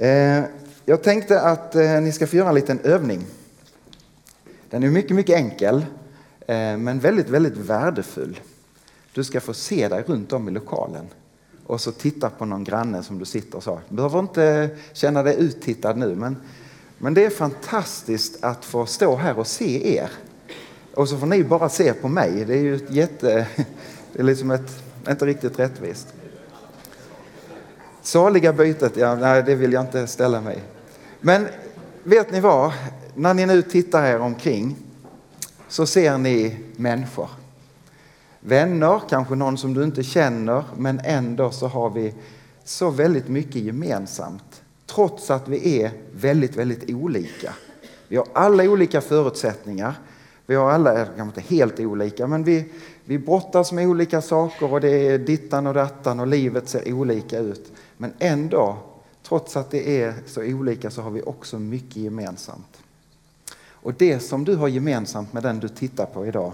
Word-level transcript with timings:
Eh, 0.00 0.44
jag 0.84 1.02
tänkte 1.02 1.40
att 1.40 1.74
eh, 1.74 2.00
ni 2.00 2.12
ska 2.12 2.26
få 2.26 2.36
göra 2.36 2.48
en 2.48 2.54
liten 2.54 2.80
övning. 2.80 3.26
Den 4.70 4.82
är 4.82 4.90
mycket, 4.90 5.16
mycket 5.16 5.36
enkel, 5.36 5.76
eh, 6.46 6.76
men 6.76 6.98
väldigt, 6.98 7.28
väldigt 7.28 7.56
värdefull. 7.56 8.40
Du 9.12 9.24
ska 9.24 9.40
få 9.40 9.54
se 9.54 9.88
dig 9.88 10.02
runt 10.06 10.32
om 10.32 10.48
i 10.48 10.52
lokalen 10.52 11.08
och 11.66 11.80
så 11.80 11.92
titta 11.92 12.30
på 12.30 12.44
någon 12.44 12.64
granne 12.64 13.02
som 13.02 13.18
du 13.18 13.24
sitter 13.24 13.56
och 13.56 13.62
så. 13.62 13.80
Du 13.88 13.96
behöver 13.96 14.18
inte 14.18 14.68
känna 14.92 15.22
dig 15.22 15.36
uttittad 15.38 15.96
nu, 15.96 16.14
men, 16.14 16.36
men 16.98 17.14
det 17.14 17.24
är 17.24 17.30
fantastiskt 17.30 18.44
att 18.44 18.64
få 18.64 18.86
stå 18.86 19.16
här 19.16 19.38
och 19.38 19.46
se 19.46 19.96
er. 19.96 20.10
Och 20.94 21.08
så 21.08 21.18
får 21.18 21.26
ni 21.26 21.44
bara 21.44 21.68
se 21.68 21.92
på 21.92 22.08
mig. 22.08 22.44
Det 22.44 22.54
är 22.54 22.62
ju 22.62 22.76
ett 22.76 22.90
jätte... 22.90 23.46
Det 24.12 24.20
är 24.20 24.24
liksom 24.24 24.50
ett, 24.50 24.82
inte 25.08 25.26
riktigt 25.26 25.58
rättvist. 25.58 26.06
Saliga 28.10 28.52
bytet, 28.52 28.96
ja, 28.96 29.14
nej, 29.14 29.42
det 29.42 29.54
vill 29.54 29.72
jag 29.72 29.82
inte 29.82 30.06
ställa 30.06 30.40
mig. 30.40 30.62
Men 31.20 31.46
vet 32.02 32.32
ni 32.32 32.40
vad? 32.40 32.72
När 33.14 33.34
ni 33.34 33.46
nu 33.46 33.62
tittar 33.62 34.06
er 34.06 34.20
omkring 34.20 34.76
så 35.68 35.86
ser 35.86 36.18
ni 36.18 36.56
människor. 36.76 37.28
Vänner, 38.40 39.00
kanske 39.08 39.34
någon 39.34 39.58
som 39.58 39.74
du 39.74 39.84
inte 39.84 40.02
känner, 40.02 40.64
men 40.76 41.00
ändå 41.04 41.50
så 41.50 41.66
har 41.66 41.90
vi 41.90 42.14
så 42.64 42.90
väldigt 42.90 43.28
mycket 43.28 43.62
gemensamt. 43.62 44.62
Trots 44.86 45.30
att 45.30 45.48
vi 45.48 45.82
är 45.82 45.90
väldigt, 46.12 46.56
väldigt 46.56 46.90
olika. 46.90 47.52
Vi 48.08 48.16
har 48.16 48.26
alla 48.32 48.64
olika 48.64 49.00
förutsättningar. 49.00 49.94
Vi 50.46 50.54
har 50.54 50.70
alla, 50.70 50.94
kanske 51.04 51.22
inte 51.22 51.54
helt 51.54 51.80
olika, 51.80 52.26
men 52.26 52.44
vi, 52.44 52.64
vi 53.04 53.18
brottas 53.18 53.72
med 53.72 53.88
olika 53.88 54.22
saker 54.22 54.72
och 54.72 54.80
det 54.80 55.08
är 55.08 55.18
dittan 55.18 55.66
och 55.66 55.74
dattan 55.74 56.20
och 56.20 56.26
livet 56.26 56.68
ser 56.68 56.92
olika 56.92 57.38
ut. 57.38 57.72
Men 58.00 58.12
ändå, 58.18 58.78
trots 59.22 59.56
att 59.56 59.70
det 59.70 60.02
är 60.02 60.14
så 60.26 60.42
olika 60.42 60.90
så 60.90 61.02
har 61.02 61.10
vi 61.10 61.22
också 61.22 61.58
mycket 61.58 61.96
gemensamt. 61.96 62.82
Och 63.70 63.94
det 63.94 64.20
som 64.20 64.44
du 64.44 64.56
har 64.56 64.68
gemensamt 64.68 65.32
med 65.32 65.42
den 65.42 65.60
du 65.60 65.68
tittar 65.68 66.06
på 66.06 66.26
idag, 66.26 66.52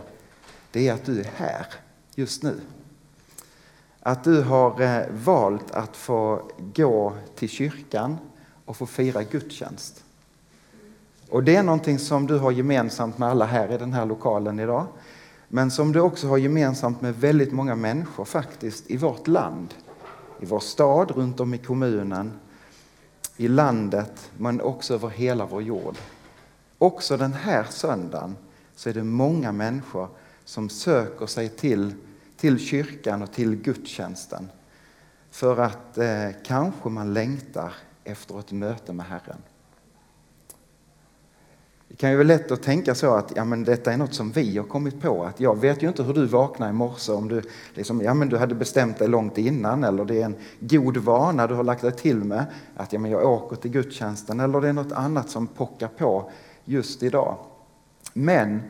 det 0.70 0.88
är 0.88 0.92
att 0.92 1.04
du 1.04 1.20
är 1.20 1.30
här 1.36 1.66
just 2.14 2.42
nu. 2.42 2.60
Att 4.00 4.24
du 4.24 4.42
har 4.42 4.82
eh, 4.82 5.02
valt 5.10 5.70
att 5.70 5.96
få 5.96 6.42
gå 6.74 7.12
till 7.34 7.48
kyrkan 7.48 8.18
och 8.64 8.76
få 8.76 8.86
fira 8.86 9.22
gudstjänst. 9.22 10.04
Och 11.28 11.44
det 11.44 11.56
är 11.56 11.62
någonting 11.62 11.98
som 11.98 12.26
du 12.26 12.38
har 12.38 12.50
gemensamt 12.50 13.18
med 13.18 13.28
alla 13.28 13.44
här 13.44 13.72
i 13.72 13.78
den 13.78 13.92
här 13.92 14.06
lokalen 14.06 14.58
idag. 14.58 14.86
Men 15.48 15.70
som 15.70 15.92
du 15.92 16.00
också 16.00 16.28
har 16.28 16.38
gemensamt 16.38 17.00
med 17.00 17.14
väldigt 17.16 17.52
många 17.52 17.74
människor 17.74 18.24
faktiskt 18.24 18.90
i 18.90 18.96
vårt 18.96 19.26
land. 19.26 19.74
I 20.40 20.44
vår 20.44 20.60
stad, 20.60 21.10
runt 21.10 21.40
om 21.40 21.54
i 21.54 21.58
kommunen, 21.58 22.32
i 23.36 23.48
landet 23.48 24.30
men 24.38 24.60
också 24.60 24.94
över 24.94 25.08
hela 25.08 25.46
vår 25.46 25.62
jord. 25.62 25.96
Också 26.78 27.16
den 27.16 27.32
här 27.32 27.64
söndagen 27.64 28.36
så 28.74 28.88
är 28.88 28.94
det 28.94 29.04
många 29.04 29.52
människor 29.52 30.08
som 30.44 30.68
söker 30.68 31.26
sig 31.26 31.48
till, 31.48 31.94
till 32.36 32.58
kyrkan 32.58 33.22
och 33.22 33.32
till 33.32 33.56
gudstjänsten. 33.56 34.50
För 35.30 35.56
att 35.60 35.98
eh, 35.98 36.28
kanske 36.44 36.88
man 36.88 37.14
längtar 37.14 37.74
efter 38.04 38.38
ett 38.38 38.52
möte 38.52 38.92
med 38.92 39.06
Herren. 39.06 39.42
Det 41.88 41.96
kan 41.96 42.10
ju 42.10 42.16
vara 42.16 42.26
lätt 42.26 42.50
att 42.50 42.62
tänka 42.62 42.94
så 42.94 43.14
att 43.14 43.32
ja, 43.36 43.44
men 43.44 43.64
detta 43.64 43.92
är 43.92 43.96
något 43.96 44.14
som 44.14 44.30
vi 44.30 44.56
har 44.56 44.64
kommit 44.64 45.00
på. 45.00 45.24
Att 45.24 45.40
jag 45.40 45.60
vet 45.60 45.82
ju 45.82 45.88
inte 45.88 46.02
hur 46.02 46.14
du 46.14 46.26
vaknar 46.26 46.70
i 46.70 46.72
morse 46.72 47.12
om 47.12 47.28
du, 47.28 47.42
liksom, 47.74 48.02
ja, 48.02 48.14
men 48.14 48.28
du 48.28 48.36
hade 48.36 48.54
bestämt 48.54 48.98
dig 48.98 49.08
långt 49.08 49.38
innan 49.38 49.84
eller 49.84 50.04
det 50.04 50.22
är 50.22 50.24
en 50.24 50.36
god 50.60 50.96
vana 50.96 51.46
du 51.46 51.54
har 51.54 51.64
lagt 51.64 51.82
dig 51.82 51.92
till 51.92 52.16
med. 52.16 52.46
Att 52.76 52.92
ja, 52.92 52.98
men 52.98 53.10
jag 53.10 53.24
åker 53.24 53.56
till 53.56 53.70
gudstjänsten 53.70 54.40
eller 54.40 54.60
det 54.60 54.68
är 54.68 54.72
något 54.72 54.92
annat 54.92 55.30
som 55.30 55.46
pockar 55.46 55.88
på 55.88 56.30
just 56.64 57.02
idag. 57.02 57.36
Men 58.12 58.62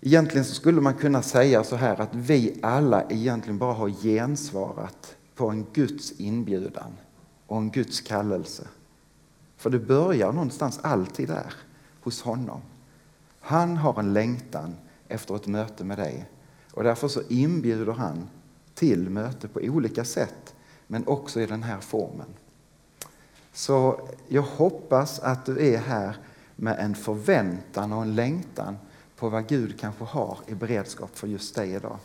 egentligen 0.00 0.44
så 0.44 0.54
skulle 0.54 0.80
man 0.80 0.94
kunna 0.94 1.22
säga 1.22 1.64
så 1.64 1.76
här 1.76 2.00
att 2.00 2.14
vi 2.14 2.58
alla 2.62 3.04
egentligen 3.08 3.58
bara 3.58 3.72
har 3.72 3.88
gensvarat 3.88 5.16
på 5.34 5.48
en 5.48 5.66
Guds 5.72 6.12
inbjudan 6.12 6.92
och 7.46 7.56
en 7.56 7.70
Guds 7.70 8.00
kallelse. 8.00 8.68
För 9.56 9.70
det 9.70 9.78
börjar 9.78 10.32
någonstans 10.32 10.80
alltid 10.82 11.28
där 11.28 11.54
hos 12.00 12.22
honom. 12.22 12.60
Han 13.40 13.76
har 13.76 13.98
en 13.98 14.12
längtan 14.12 14.76
efter 15.08 15.36
ett 15.36 15.46
möte 15.46 15.84
med 15.84 15.98
dig 15.98 16.26
och 16.72 16.84
därför 16.84 17.08
så 17.08 17.22
inbjuder 17.28 17.92
han 17.92 18.28
till 18.74 19.10
möte 19.10 19.48
på 19.48 19.60
olika 19.60 20.04
sätt 20.04 20.54
men 20.86 21.06
också 21.06 21.40
i 21.40 21.46
den 21.46 21.62
här 21.62 21.80
formen. 21.80 22.26
Så 23.52 24.00
jag 24.28 24.42
hoppas 24.42 25.20
att 25.20 25.46
du 25.46 25.66
är 25.66 25.78
här 25.78 26.16
med 26.56 26.76
en 26.78 26.94
förväntan 26.94 27.92
och 27.92 28.02
en 28.02 28.14
längtan 28.14 28.76
på 29.16 29.28
vad 29.28 29.48
Gud 29.48 29.80
kanske 29.80 30.04
har 30.04 30.38
i 30.46 30.54
beredskap 30.54 31.18
för 31.18 31.26
just 31.26 31.54
dig 31.54 31.70
idag. 31.70 31.98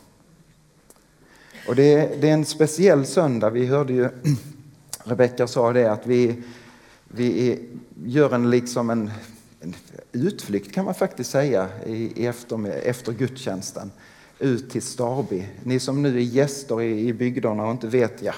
Och 1.68 1.76
det, 1.76 1.94
är, 1.94 2.20
det 2.20 2.28
är 2.28 2.34
en 2.34 2.44
speciell 2.44 3.06
söndag. 3.06 3.50
Vi 3.50 3.66
hörde 3.66 3.92
ju 3.92 4.08
Rebecka 5.04 5.46
sa 5.46 5.72
det 5.72 5.92
att 5.92 6.06
vi, 6.06 6.42
vi 7.08 7.50
är, 7.50 7.58
gör 8.04 8.34
en, 8.34 8.50
liksom 8.50 8.90
en 8.90 9.10
en 9.60 9.74
utflykt 10.12 10.72
kan 10.72 10.84
man 10.84 10.94
faktiskt 10.94 11.30
säga 11.30 11.68
i, 11.86 12.26
efter, 12.26 12.66
efter 12.66 13.12
gudstjänsten 13.12 13.90
ut 14.38 14.70
till 14.70 14.82
Starby. 14.82 15.46
Ni 15.62 15.80
som 15.80 16.02
nu 16.02 16.16
är 16.16 16.20
gäster 16.20 16.82
i, 16.82 17.08
i 17.08 17.12
bygderna 17.12 17.64
och 17.64 17.70
inte 17.70 17.86
vet, 17.86 18.22
ja, 18.22 18.34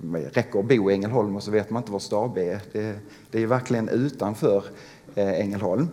det 0.00 0.18
räcker 0.18 0.58
att 0.58 0.68
bo 0.68 0.90
i 0.90 0.94
Ängelholm 0.94 1.36
och 1.36 1.42
så 1.42 1.50
vet 1.50 1.70
man 1.70 1.82
inte 1.82 1.92
var 1.92 1.98
Starby 1.98 2.40
är. 2.40 2.60
Det, 2.72 2.98
det 3.30 3.42
är 3.42 3.46
verkligen 3.46 3.88
utanför 3.88 4.64
eh, 5.14 5.40
Ängelholm. 5.40 5.88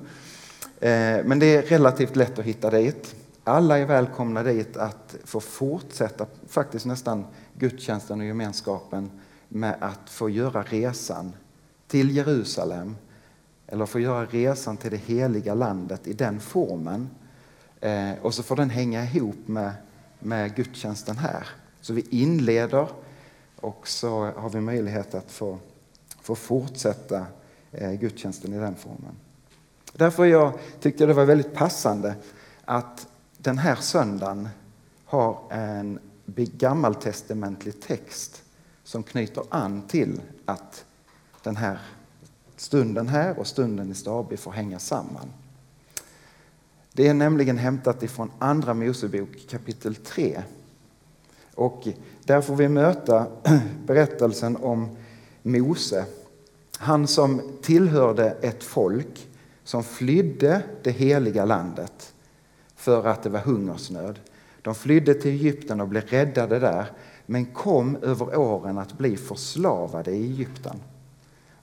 Eh, 0.80 1.26
men 1.26 1.40
det 1.40 1.56
är 1.56 1.62
relativt 1.62 2.16
lätt 2.16 2.40
att 2.40 2.46
hitta 2.46 2.70
dit. 2.70 3.16
Alla 3.44 3.78
är 3.78 3.86
välkomna 3.86 4.44
dit 4.44 4.78
att 4.78 5.16
få 5.24 5.40
fortsätta 5.40 6.26
faktiskt 6.48 6.86
nästan 6.86 7.26
gudstjänsten 7.58 8.20
och 8.20 8.26
gemenskapen 8.26 9.12
med 9.48 9.76
att 9.80 10.10
få 10.10 10.30
göra 10.30 10.64
resan 10.64 11.34
till 11.88 12.16
Jerusalem 12.16 12.96
eller 13.74 13.86
får 13.86 14.02
göra 14.02 14.26
resan 14.26 14.78
till 14.78 14.92
det 14.92 14.98
heliga 14.98 15.54
landet 15.54 16.08
i 16.08 16.14
den 16.14 16.40
formen. 16.40 17.10
Eh, 17.80 18.12
och 18.22 18.34
så 18.34 18.44
får 18.44 18.56
den 18.56 18.70
hänga 18.70 19.04
ihop 19.04 19.48
med, 19.48 19.74
med 20.20 20.56
gudstjänsten 20.56 21.18
här. 21.18 21.48
Så 21.82 21.94
vi 21.94 22.06
inleder 22.10 22.88
och 23.56 23.88
så 23.88 24.32
har 24.32 24.50
vi 24.50 24.62
möjlighet 24.62 25.16
att 25.16 25.32
få, 25.32 25.60
få 26.22 26.36
fortsätta 26.36 27.26
eh, 27.72 27.92
gudstjänsten 27.92 28.54
i 28.54 28.58
den 28.58 28.76
formen. 28.76 29.16
Därför 29.94 30.26
jag 30.26 30.54
tyckte 30.80 31.06
det 31.06 31.14
var 31.14 31.26
väldigt 31.26 31.54
passande 31.54 32.16
att 32.66 33.08
den 33.38 33.58
här 33.58 33.76
söndagen 33.76 34.50
har 35.06 35.40
en 35.50 36.00
gammaltestamentlig 36.36 37.82
text 37.82 38.44
som 38.84 39.04
knyter 39.04 39.44
an 39.50 39.82
till 39.88 40.22
att 40.46 40.86
den 41.44 41.56
här 41.56 41.80
Stunden 42.64 43.08
här 43.08 43.40
och 43.40 43.48
stunden 43.48 43.92
i 43.92 43.94
Staby 43.94 44.38
får 44.38 44.52
hänga 44.52 44.80
samman. 44.80 45.34
Det 46.94 47.08
är 47.08 47.14
nämligen 47.14 47.58
hämtat 47.58 48.04
ifrån 48.04 48.32
Andra 48.40 48.74
Mosebok 48.74 49.48
kapitel 49.50 49.96
3. 49.96 50.42
Och 51.56 51.88
där 52.24 52.42
får 52.42 52.56
vi 52.56 52.70
möta 52.70 53.28
berättelsen 53.86 54.58
om 54.58 54.98
Mose. 55.42 56.06
Han 56.78 57.08
som 57.08 57.42
tillhörde 57.62 58.32
ett 58.42 58.64
folk 58.64 59.28
som 59.64 59.84
flydde 59.84 60.62
det 60.84 60.92
heliga 60.92 61.46
landet 61.46 62.14
för 62.76 63.08
att 63.08 63.24
det 63.24 63.30
var 63.30 63.40
hungersnöd. 63.40 64.20
De 64.62 64.76
flydde 64.76 65.14
till 65.14 65.32
Egypten 65.32 65.82
och 65.82 65.88
blev 65.88 66.04
räddade 66.04 66.60
där 66.60 66.86
men 67.26 67.46
kom 67.46 67.96
över 67.96 68.38
åren 68.38 68.78
att 68.78 68.98
bli 68.98 69.18
förslavade 69.18 70.12
i 70.12 70.24
Egypten 70.24 70.80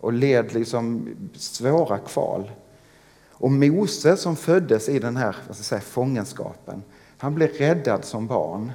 och 0.01 0.13
led 0.13 0.55
liksom 0.55 1.09
svåra 1.35 1.99
kval. 1.99 2.51
Och 3.31 3.51
Mose 3.51 4.17
som 4.17 4.37
föddes 4.37 4.89
i 4.89 4.99
den 4.99 5.17
här 5.17 5.37
vad 5.47 5.57
ska 5.57 5.65
säga, 5.65 5.81
fångenskapen, 5.81 6.83
han 7.19 7.35
blev 7.35 7.51
räddad 7.51 8.05
som 8.05 8.27
barn 8.27 8.73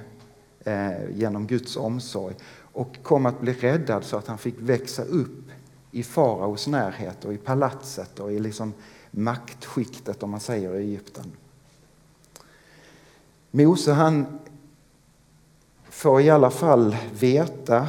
eh, 0.59 1.09
genom 1.11 1.47
Guds 1.47 1.77
omsorg 1.77 2.35
och 2.57 2.97
kom 3.03 3.25
att 3.25 3.41
bli 3.41 3.53
räddad 3.53 4.03
så 4.03 4.17
att 4.17 4.27
han 4.27 4.37
fick 4.37 4.55
växa 4.59 5.03
upp 5.03 5.51
i 5.91 6.03
faraos 6.03 6.67
närhet 6.67 7.25
och 7.25 7.33
i 7.33 7.37
palatset 7.37 8.19
och 8.19 8.31
i 8.31 8.39
liksom 8.39 8.73
maktskiktet 9.11 10.23
om 10.23 10.29
man 10.29 10.39
säger 10.39 10.75
i 10.75 10.77
Egypten. 10.77 11.31
Mose 13.51 13.91
han 13.91 14.39
får 15.89 16.21
i 16.21 16.29
alla 16.29 16.51
fall 16.51 16.95
veta 17.13 17.87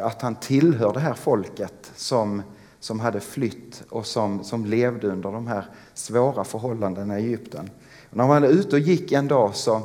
att 0.00 0.22
han 0.22 0.34
tillhör 0.34 0.92
det 0.92 1.00
här 1.00 1.14
folket 1.14 1.92
som 1.94 2.42
som 2.86 3.00
hade 3.00 3.20
flytt 3.20 3.82
och 3.88 4.06
som, 4.06 4.44
som 4.44 4.66
levde 4.66 5.08
under 5.08 5.32
de 5.32 5.46
här 5.46 5.66
svåra 5.94 6.44
förhållandena 6.44 7.20
i 7.20 7.24
Egypten. 7.24 7.70
Och 8.10 8.16
när 8.16 8.24
han 8.24 8.42
var 8.42 8.48
ute 8.48 8.76
och 8.76 8.80
gick 8.80 9.12
en 9.12 9.28
dag 9.28 9.54
så, 9.54 9.82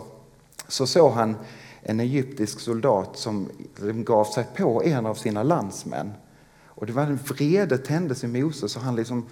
så 0.67 0.87
såg 0.87 1.11
han 1.11 1.35
en 1.81 1.99
egyptisk 1.99 2.59
soldat 2.59 3.17
som 3.17 3.49
gav 3.93 4.25
sig 4.25 4.45
på 4.55 4.83
en 4.83 5.05
av 5.05 5.15
sina 5.15 5.43
landsmän 5.43 6.13
Och 6.67 6.85
det 6.85 6.93
var 6.93 7.03
en 7.03 7.19
vrede 7.27 7.77
tändes 7.77 8.23
i 8.23 8.27
Mose 8.27 8.69
så 8.69 8.79
han, 8.79 8.95
liksom, 8.95 9.25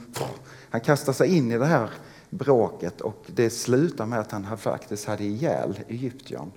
han 0.69 0.81
kastade 0.81 1.17
sig 1.17 1.37
in 1.37 1.51
i 1.51 1.57
det 1.57 1.65
här 1.65 1.89
bråket 2.29 3.01
och 3.01 3.23
det 3.27 3.49
slutade 3.49 4.09
med 4.09 4.19
att 4.19 4.31
han 4.31 4.57
faktiskt 4.57 5.05
hade 5.05 5.23
ihjäl 5.23 5.79
Egyptiern. 5.87 6.51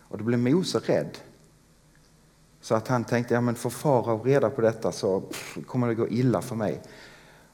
Och 0.00 0.18
då 0.18 0.24
blev 0.24 0.38
Mose 0.38 0.78
rädd. 0.78 1.18
Så 2.66 2.74
att 2.74 2.88
han 2.88 3.04
tänkte, 3.04 3.34
ja 3.34 3.40
men 3.40 3.54
får 3.54 3.70
farao 3.70 4.22
reda 4.22 4.50
på 4.50 4.60
detta 4.60 4.92
så 4.92 5.22
kommer 5.66 5.88
det 5.88 5.94
gå 5.94 6.08
illa 6.08 6.42
för 6.42 6.56
mig. 6.56 6.82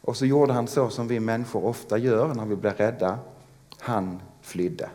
Och 0.00 0.16
så 0.16 0.26
gjorde 0.26 0.52
han 0.52 0.68
så 0.68 0.90
som 0.90 1.08
vi 1.08 1.20
människor 1.20 1.64
ofta 1.64 1.98
gör 1.98 2.34
när 2.34 2.46
vi 2.46 2.56
blir 2.56 2.70
rädda. 2.70 3.18
Han 3.78 4.22
flydde. 4.42 4.90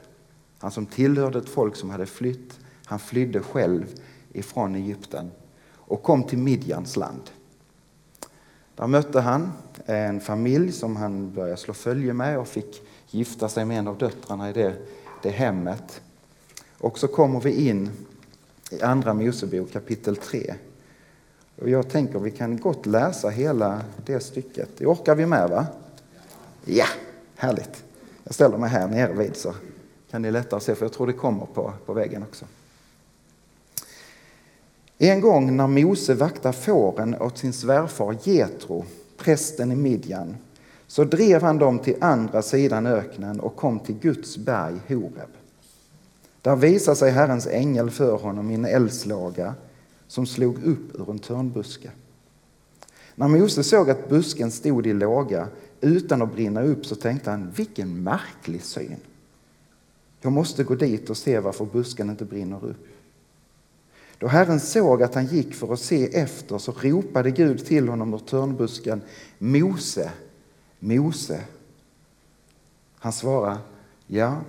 Han 0.59 0.71
som 0.71 0.85
tillhörde 0.85 1.39
ett 1.39 1.49
folk 1.49 1.75
som 1.75 1.89
hade 1.89 2.05
flytt, 2.05 2.59
han 2.85 2.99
flydde 2.99 3.41
själv 3.41 3.85
ifrån 4.33 4.75
Egypten 4.75 5.31
och 5.75 6.03
kom 6.03 6.23
till 6.23 6.37
Midjans 6.37 6.95
land. 6.95 7.29
Där 8.75 8.87
mötte 8.87 9.21
han 9.21 9.51
en 9.85 10.21
familj 10.21 10.71
som 10.71 10.95
han 10.95 11.33
började 11.33 11.57
slå 11.57 11.73
följe 11.73 12.13
med 12.13 12.39
och 12.39 12.47
fick 12.47 12.81
gifta 13.07 13.49
sig 13.49 13.65
med 13.65 13.79
en 13.79 13.87
av 13.87 13.97
döttrarna 13.97 14.49
i 14.49 14.53
det, 14.53 14.75
det 15.23 15.29
hemmet. 15.29 16.01
Och 16.77 16.99
så 16.99 17.07
kommer 17.07 17.39
vi 17.39 17.69
in 17.69 17.91
i 18.71 18.81
Andra 18.81 19.13
Mosebok 19.13 19.71
kapitel 19.71 20.15
3. 20.15 20.55
Och 21.55 21.69
jag 21.69 21.89
tänker 21.89 22.19
vi 22.19 22.31
kan 22.31 22.57
gott 22.57 22.85
läsa 22.85 23.29
hela 23.29 23.81
det 24.05 24.19
stycket. 24.19 24.69
Det 24.77 24.85
orkar 24.85 25.15
vi 25.15 25.25
med 25.25 25.49
va? 25.49 25.65
Ja, 26.65 26.85
härligt. 27.35 27.83
Jag 28.23 28.33
ställer 28.33 28.57
mig 28.57 28.69
här 28.69 28.87
nere 28.87 29.13
vid 29.13 29.35
så 29.35 29.53
kan 30.11 30.21
ni 30.21 30.31
lättare 30.31 30.59
se 30.59 30.75
för 30.75 30.85
jag 30.85 30.93
tror 30.93 31.07
det 31.07 31.13
kommer 31.13 31.45
på, 31.45 31.73
på 31.85 31.93
väggen 31.93 32.23
också. 32.23 32.45
En 34.97 35.21
gång 35.21 35.57
när 35.57 35.67
Mose 35.67 36.13
vaktade 36.13 36.57
fåren 36.57 37.15
åt 37.21 37.37
sin 37.37 37.53
svärfar 37.53 38.17
Getro, 38.23 38.85
prästen 39.17 39.71
i 39.71 39.75
Midjan, 39.75 40.37
så 40.87 41.03
drev 41.03 41.41
han 41.41 41.57
dem 41.57 41.79
till 41.79 41.95
andra 42.01 42.41
sidan 42.41 42.85
öknen 42.85 43.39
och 43.39 43.55
kom 43.55 43.79
till 43.79 43.95
Guds 43.95 44.37
berg 44.37 44.75
Horeb. 44.87 45.36
Där 46.47 46.55
visade 46.55 46.97
sig 46.97 47.11
Herrens 47.11 47.47
ängel 47.47 47.89
för 47.89 48.17
honom 48.17 48.51
i 48.51 48.53
en 48.53 48.65
eldslåga 48.65 49.53
som 50.07 50.25
slog 50.25 50.63
upp 50.63 50.95
ur 50.95 51.09
en 51.09 51.19
törnbuske. 51.19 51.91
När 53.15 53.27
Mose 53.27 53.63
såg 53.63 53.89
att 53.89 54.09
busken 54.09 54.51
stod 54.51 54.87
i 54.87 54.93
låga 54.93 55.47
utan 55.81 56.21
att 56.21 56.33
brinna 56.33 56.63
upp 56.63 56.85
så 56.85 56.95
tänkte 56.95 57.29
han, 57.31 57.51
vilken 57.51 58.03
märklig 58.03 58.63
syn. 58.63 58.95
Jag 60.21 60.31
måste 60.31 60.63
gå 60.63 60.75
dit 60.75 61.09
och 61.09 61.17
se 61.17 61.39
varför 61.39 61.65
busken 61.65 62.09
inte 62.09 62.25
brinner 62.25 62.65
upp. 62.65 62.87
Då 64.17 64.27
Herren 64.27 64.59
såg 64.59 65.03
att 65.03 65.15
han 65.15 65.25
gick 65.25 65.53
för 65.53 65.73
att 65.73 65.79
se 65.79 66.15
efter 66.15 66.57
så 66.57 66.71
ropade 66.71 67.31
Gud 67.31 67.65
till 67.65 67.89
honom 67.89 68.13
ur 68.13 68.19
törnbusken 68.19 69.01
Mose, 69.37 70.11
Mose. 70.79 71.41
Han 72.99 73.13
svarade, 73.13 73.57
ja, 74.07 74.41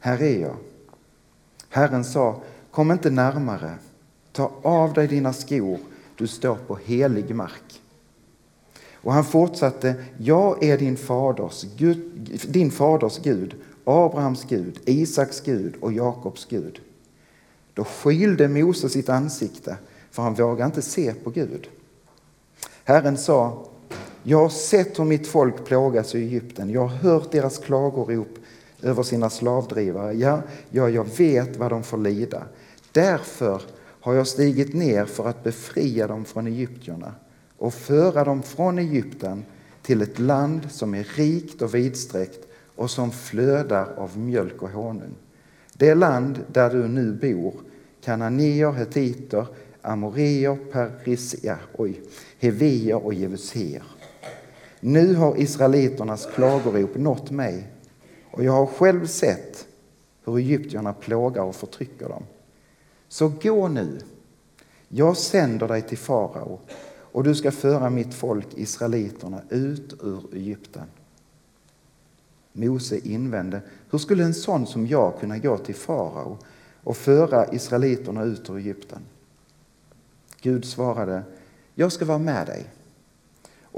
här 0.00 0.22
är 0.22 0.40
jag. 0.40 0.56
Herren 1.68 2.04
sa, 2.04 2.40
kom 2.70 2.90
inte 2.90 3.10
närmare, 3.10 3.74
ta 4.32 4.52
av 4.62 4.92
dig 4.92 5.06
dina 5.06 5.32
skor, 5.32 5.78
du 6.16 6.26
står 6.26 6.54
på 6.54 6.78
helig 6.84 7.34
mark. 7.34 7.82
Och 8.92 9.12
han 9.12 9.24
fortsatte, 9.24 9.94
jag 10.18 10.64
är 10.64 10.78
din 10.78 10.96
faders, 10.96 11.64
Gud, 11.76 11.98
din 12.48 12.70
faders 12.70 13.18
Gud, 13.18 13.54
Abrahams 13.84 14.44
Gud, 14.44 14.80
Isaks 14.84 15.40
Gud 15.40 15.74
och 15.80 15.92
Jakobs 15.92 16.46
Gud. 16.50 16.80
Då 17.74 17.84
skylde 17.84 18.48
Mose 18.48 18.88
sitt 18.88 19.08
ansikte, 19.08 19.76
för 20.10 20.22
han 20.22 20.34
vågade 20.34 20.64
inte 20.64 20.82
se 20.82 21.14
på 21.14 21.30
Gud. 21.30 21.68
Herren 22.84 23.18
sa, 23.18 23.66
jag 24.22 24.38
har 24.38 24.48
sett 24.48 24.98
hur 24.98 25.04
mitt 25.04 25.26
folk 25.26 25.64
plågas 25.64 26.14
i 26.14 26.18
Egypten. 26.18 26.70
Jag 26.70 26.80
har 26.80 26.96
hört 26.96 27.32
deras 27.32 27.58
klagorop 27.58 28.38
över 28.82 29.02
sina 29.02 29.30
slavdrivare. 29.30 30.12
Ja, 30.12 30.42
ja, 30.70 30.88
jag 30.88 31.06
vet 31.18 31.56
vad 31.56 31.70
de 31.70 31.82
får 31.82 31.98
lida. 31.98 32.42
Därför 32.92 33.62
har 34.00 34.14
jag 34.14 34.26
stigit 34.26 34.74
ner 34.74 35.04
för 35.04 35.28
att 35.28 35.44
befria 35.44 36.06
dem 36.06 36.24
från 36.24 36.46
egyptierna 36.46 37.14
och 37.58 37.74
föra 37.74 38.24
dem 38.24 38.42
från 38.42 38.78
Egypten 38.78 39.44
till 39.82 40.02
ett 40.02 40.18
land 40.18 40.70
som 40.70 40.94
är 40.94 41.04
rikt 41.16 41.62
och 41.62 41.74
vidsträckt 41.74 42.48
och 42.76 42.90
som 42.90 43.10
flödar 43.10 43.88
av 43.96 44.18
mjölk 44.18 44.62
och 44.62 44.70
honung. 44.70 45.14
Det 45.72 45.94
land 45.94 46.38
där 46.52 46.70
du 46.70 46.88
nu 46.88 47.12
bor, 47.12 47.54
kananéer, 48.04 48.72
hetiter, 48.72 49.46
amoreer, 49.82 50.56
perisier, 50.72 51.58
oj, 51.72 52.00
hevier 52.38 53.04
och 53.06 53.14
jevuséer. 53.14 53.82
Nu 54.80 55.14
har 55.14 55.40
israeliternas 55.40 56.28
klagorop 56.34 56.96
nått 56.96 57.30
mig 57.30 57.66
och 58.30 58.44
jag 58.44 58.52
har 58.52 58.66
själv 58.66 59.06
sett 59.06 59.66
hur 60.24 60.36
egyptierna 60.36 60.92
plågar 60.92 61.42
och 61.42 61.56
förtrycker 61.56 62.08
dem. 62.08 62.22
Så 63.08 63.28
gå 63.42 63.68
nu, 63.68 64.00
jag 64.88 65.16
sänder 65.16 65.68
dig 65.68 65.82
till 65.82 65.98
farao 65.98 66.60
och 67.12 67.24
du 67.24 67.34
ska 67.34 67.50
föra 67.50 67.90
mitt 67.90 68.14
folk, 68.14 68.46
israeliterna, 68.54 69.42
ut 69.48 69.94
ur 70.02 70.34
Egypten. 70.34 70.86
Mose 72.52 72.98
invände, 72.98 73.60
hur 73.90 73.98
skulle 73.98 74.24
en 74.24 74.34
sån 74.34 74.66
som 74.66 74.86
jag 74.86 75.20
kunna 75.20 75.38
gå 75.38 75.58
till 75.58 75.74
farao 75.74 76.38
och 76.84 76.96
föra 76.96 77.54
israeliterna 77.54 78.22
ut 78.22 78.50
ur 78.50 78.56
Egypten? 78.56 79.00
Gud 80.40 80.64
svarade, 80.64 81.22
jag 81.74 81.92
ska 81.92 82.04
vara 82.04 82.18
med 82.18 82.46
dig 82.46 82.66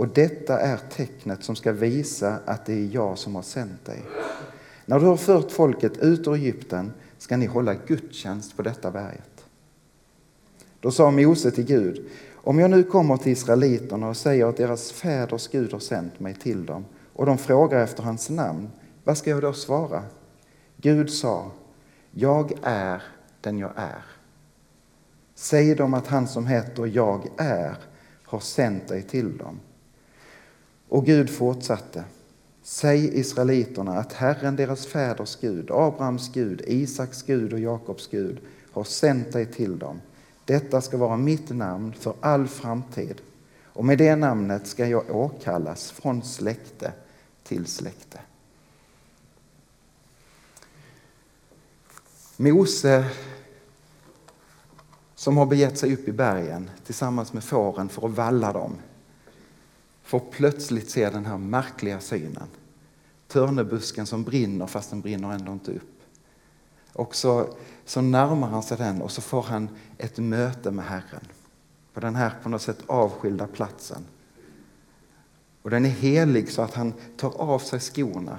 och 0.00 0.08
detta 0.08 0.61
är 0.61 0.76
tecknet 0.76 1.44
som 1.44 1.56
ska 1.56 1.73
visa 1.73 2.38
att 2.44 2.67
det 2.67 2.73
är 2.73 2.88
jag 2.93 3.19
som 3.19 3.35
har 3.35 3.43
sänt 3.43 3.85
dig. 3.85 4.02
När 4.87 5.00
du 5.00 5.06
har 5.06 5.17
fört 5.17 5.50
folket 5.50 5.99
ut 5.99 6.26
ur 6.26 6.35
Egypten 6.35 6.93
ska 7.19 7.37
ni 7.37 7.47
hålla 7.47 7.75
gudstjänst 7.75 8.56
på 8.56 8.62
detta 8.62 8.91
berget. 8.91 9.44
Då 10.81 10.91
sa 10.91 11.11
Mose 11.11 11.50
till 11.50 11.64
Gud, 11.64 12.08
om 12.35 12.58
jag 12.58 12.70
nu 12.70 12.82
kommer 12.82 13.17
till 13.17 13.32
israeliterna 13.32 14.08
och 14.08 14.17
säger 14.17 14.47
att 14.47 14.56
deras 14.56 14.93
fäders 14.93 15.49
Gud 15.49 15.73
har 15.73 15.81
sänt 15.81 16.20
mig 16.20 16.35
till 16.35 16.67
dem 16.67 16.85
och 17.12 17.26
de 17.26 17.38
frågar 17.38 17.81
efter 17.81 18.02
hans 18.02 18.31
namn, 18.31 18.70
vad 19.05 19.19
ska 19.19 19.31
jag 19.31 19.43
då 19.43 19.52
svara? 19.52 20.02
Gud 20.76 21.11
sa, 21.11 21.50
jag 22.11 22.52
är 22.62 23.02
den 23.41 23.58
jag 23.58 23.73
är. 23.76 24.05
Säg 25.35 25.75
dem 25.75 25.94
att 25.94 26.06
han 26.06 26.29
som 26.29 26.47
heter 26.47 26.87
Jag 26.87 27.29
är 27.37 27.76
har 28.25 28.41
sänt 28.41 28.88
dig 28.88 29.02
till 29.02 29.37
dem. 29.37 29.61
Och 30.91 31.07
Gud 31.07 31.31
fortsatte. 31.31 32.05
Säg 32.62 33.19
israeliterna 33.19 33.99
att 33.99 34.12
Herren, 34.12 34.57
deras 34.57 34.87
fäders 34.87 35.37
Gud, 35.41 35.71
Abrahams 35.71 36.33
Gud, 36.33 36.62
Isaks 36.67 37.23
Gud 37.23 37.53
och 37.53 37.59
Jakobs 37.59 38.07
Gud 38.07 38.41
har 38.73 38.85
sänt 38.85 39.33
dig 39.33 39.47
till 39.47 39.79
dem. 39.79 40.00
Detta 40.45 40.81
ska 40.81 40.97
vara 40.97 41.17
mitt 41.17 41.50
namn 41.50 41.93
för 41.93 42.14
all 42.21 42.49
framtid 42.49 43.21
och 43.64 43.85
med 43.85 43.99
det 43.99 44.17
namnet 44.17 44.67
ska 44.67 44.87
jag 44.87 45.17
åkallas 45.17 45.91
från 45.91 46.23
släkte 46.23 46.93
till 47.43 47.67
släkte. 47.67 48.21
Mose 52.37 53.05
som 55.14 55.37
har 55.37 55.47
begett 55.47 55.79
sig 55.79 55.95
upp 55.95 56.09
i 56.09 56.12
bergen 56.12 56.71
tillsammans 56.87 57.33
med 57.33 57.45
fåren 57.45 57.88
för 57.88 58.07
att 58.07 58.12
valla 58.12 58.53
dem 58.53 58.76
får 60.11 60.21
plötsligt 60.21 60.90
se 60.90 61.11
den 61.11 61.26
här 61.26 61.38
märkliga 61.38 62.00
synen. 62.00 62.49
Törnebusken 63.29 64.07
som 64.07 64.25
brinner 64.25 64.67
fast 64.67 64.90
den 64.90 65.00
brinner 65.00 65.33
ändå 65.33 65.52
inte 65.52 65.73
upp. 65.73 66.02
Och 66.93 67.14
så, 67.14 67.55
så 67.85 68.00
närmar 68.00 68.49
han 68.49 68.62
sig 68.62 68.76
den 68.76 69.02
och 69.02 69.11
så 69.11 69.21
får 69.21 69.43
han 69.43 69.69
ett 69.99 70.19
möte 70.19 70.71
med 70.71 70.85
Herren 70.85 71.29
på 71.95 72.00
den 72.00 72.14
här 72.14 72.33
på 72.43 72.49
något 72.49 72.62
sätt 72.62 72.79
avskilda 72.87 73.47
platsen. 73.47 74.02
Och 75.62 75.71
den 75.71 75.85
är 75.85 75.90
helig 75.90 76.52
så 76.52 76.62
att 76.62 76.75
han 76.75 76.93
tar 77.17 77.40
av 77.40 77.59
sig 77.59 77.81
skorna. 77.81 78.38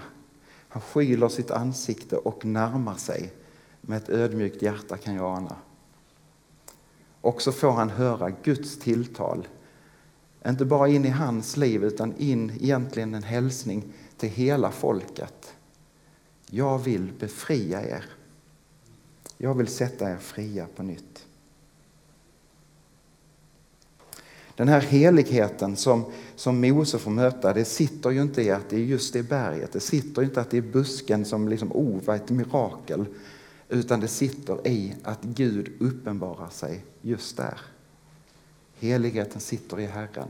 Han 0.69 0.81
skyler 0.81 1.29
sitt 1.29 1.51
ansikte 1.51 2.17
och 2.17 2.45
närmar 2.45 2.95
sig 2.95 3.33
med 3.81 3.97
ett 3.97 4.09
ödmjukt 4.09 4.61
hjärta 4.61 4.97
kan 4.97 5.15
jag 5.15 5.37
ana. 5.37 5.55
Och 7.21 7.41
så 7.41 7.51
får 7.51 7.71
han 7.71 7.89
höra 7.89 8.29
Guds 8.29 8.79
tilltal. 8.79 9.47
Inte 10.47 10.65
bara 10.65 10.87
in 10.87 11.05
i 11.05 11.09
hans 11.09 11.57
liv 11.57 11.83
utan 11.83 12.13
in 12.17 12.51
egentligen 12.61 13.13
en 13.13 13.23
hälsning 13.23 13.83
till 14.17 14.29
hela 14.29 14.71
folket. 14.71 15.53
Jag 16.49 16.79
vill 16.79 17.11
befria 17.19 17.81
er. 17.81 18.05
Jag 19.37 19.53
vill 19.53 19.67
sätta 19.67 20.11
er 20.11 20.17
fria 20.17 20.67
på 20.75 20.83
nytt. 20.83 21.25
Den 24.55 24.67
här 24.67 24.81
heligheten 24.81 25.75
som, 25.75 26.05
som 26.35 26.61
Mose 26.61 26.99
får 26.99 27.11
möta, 27.11 27.53
det 27.53 27.65
sitter 27.65 28.09
ju 28.09 28.21
inte 28.21 28.41
i 28.41 28.51
att 28.51 28.69
det 28.69 28.75
är 28.75 28.79
just 28.79 29.13
det 29.13 29.23
berget. 29.23 29.71
Det 29.71 29.79
sitter 29.79 30.23
inte 30.23 30.41
att 30.41 30.49
det 30.49 30.57
är 30.57 30.61
busken 30.61 31.25
som 31.25 31.47
liksom, 31.47 31.71
oh, 31.71 31.99
vad 32.05 32.15
ett 32.15 32.29
mirakel. 32.29 33.05
Utan 33.69 33.99
det 33.99 34.07
sitter 34.07 34.67
i 34.67 34.95
att 35.03 35.23
Gud 35.23 35.71
uppenbarar 35.79 36.49
sig 36.49 36.85
just 37.01 37.37
där. 37.37 37.59
Heligheten 38.81 39.41
sitter 39.41 39.79
i 39.79 39.85
Herren. 39.85 40.27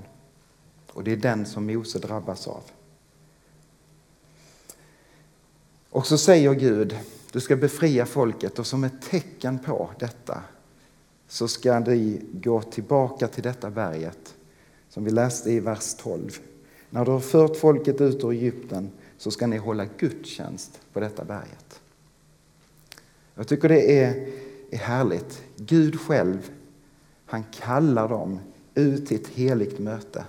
Och 0.88 1.04
det 1.04 1.12
är 1.12 1.18
den 1.18 1.46
som 1.46 1.66
Mose 1.66 2.00
drabbas 2.00 2.48
av. 2.48 2.64
Och 5.90 6.08
så 6.08 6.18
säger 6.18 6.54
Gud, 6.54 6.98
du 7.32 7.42
ska 7.42 7.56
befria 7.56 8.06
folket 8.06 8.60
och 8.60 8.68
som 8.68 8.84
ett 8.84 9.02
tecken 9.02 9.60
på 9.60 9.90
detta 10.00 10.42
så 11.28 11.48
ska 11.48 11.80
ni 11.80 12.22
gå 12.34 12.62
tillbaka 12.62 13.28
till 13.28 13.44
detta 13.44 13.70
berget 13.70 14.36
som 14.90 15.04
vi 15.04 15.12
läste 15.12 15.52
i 15.52 15.60
vers 15.60 15.94
12. 15.94 16.40
När 16.90 17.06
du 17.06 17.12
har 17.12 17.20
fört 17.20 17.58
folket 17.58 18.02
ut 18.02 18.24
ur 18.24 18.32
Egypten 18.32 18.92
så 19.18 19.32
ska 19.32 19.48
ni 19.48 19.58
hålla 19.58 19.86
gudstjänst 19.98 20.80
på 20.94 21.00
detta 21.00 21.24
berget. 21.24 21.80
Jag 23.36 23.48
tycker 23.48 23.70
det 23.70 24.00
är, 24.00 24.28
är 24.72 24.78
härligt. 24.78 25.44
Gud 25.56 26.00
själv, 26.00 26.52
han 27.32 27.44
kallar 27.44 28.10
dem 28.10 28.40
ut 28.76 29.08
till 29.08 29.22
ett 29.22 29.28
heligt 29.28 29.80
möte, 29.80 30.26